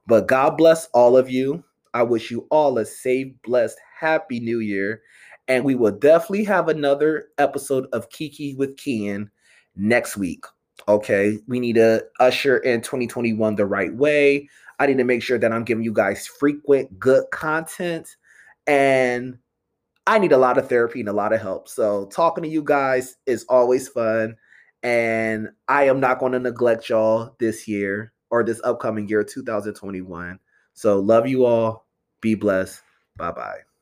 But 0.06 0.28
God 0.28 0.56
bless 0.56 0.86
all 0.94 1.16
of 1.16 1.28
you. 1.28 1.64
I 1.92 2.02
wish 2.02 2.30
you 2.30 2.46
all 2.50 2.78
a 2.78 2.84
safe, 2.84 3.32
blessed, 3.42 3.78
happy 3.98 4.40
new 4.40 4.60
year. 4.60 5.02
And 5.48 5.64
we 5.64 5.74
will 5.74 5.92
definitely 5.92 6.44
have 6.44 6.68
another 6.68 7.28
episode 7.38 7.86
of 7.92 8.10
Kiki 8.10 8.54
with 8.54 8.76
Kian 8.76 9.28
next 9.76 10.16
week. 10.16 10.44
Okay. 10.88 11.38
We 11.46 11.60
need 11.60 11.76
to 11.76 12.04
usher 12.20 12.58
in 12.58 12.80
2021 12.80 13.56
the 13.56 13.66
right 13.66 13.94
way. 13.94 14.48
I 14.78 14.86
need 14.86 14.98
to 14.98 15.04
make 15.04 15.22
sure 15.22 15.38
that 15.38 15.52
I'm 15.52 15.64
giving 15.64 15.84
you 15.84 15.92
guys 15.92 16.26
frequent, 16.26 16.98
good 16.98 17.24
content. 17.30 18.16
And 18.66 19.38
I 20.06 20.18
need 20.18 20.32
a 20.32 20.38
lot 20.38 20.58
of 20.58 20.68
therapy 20.68 21.00
and 21.00 21.08
a 21.08 21.12
lot 21.12 21.32
of 21.32 21.40
help. 21.40 21.68
So 21.68 22.06
talking 22.06 22.44
to 22.44 22.50
you 22.50 22.62
guys 22.62 23.16
is 23.26 23.44
always 23.48 23.88
fun. 23.88 24.36
And 24.82 25.48
I 25.68 25.84
am 25.84 26.00
not 26.00 26.18
going 26.18 26.32
to 26.32 26.38
neglect 26.38 26.90
y'all 26.90 27.34
this 27.38 27.66
year 27.66 28.12
or 28.30 28.44
this 28.44 28.60
upcoming 28.64 29.08
year, 29.08 29.24
2021. 29.24 30.38
So 30.74 31.00
love 31.00 31.26
you 31.26 31.46
all. 31.46 31.86
Be 32.20 32.34
blessed. 32.34 32.82
Bye 33.16 33.30
bye. 33.30 33.73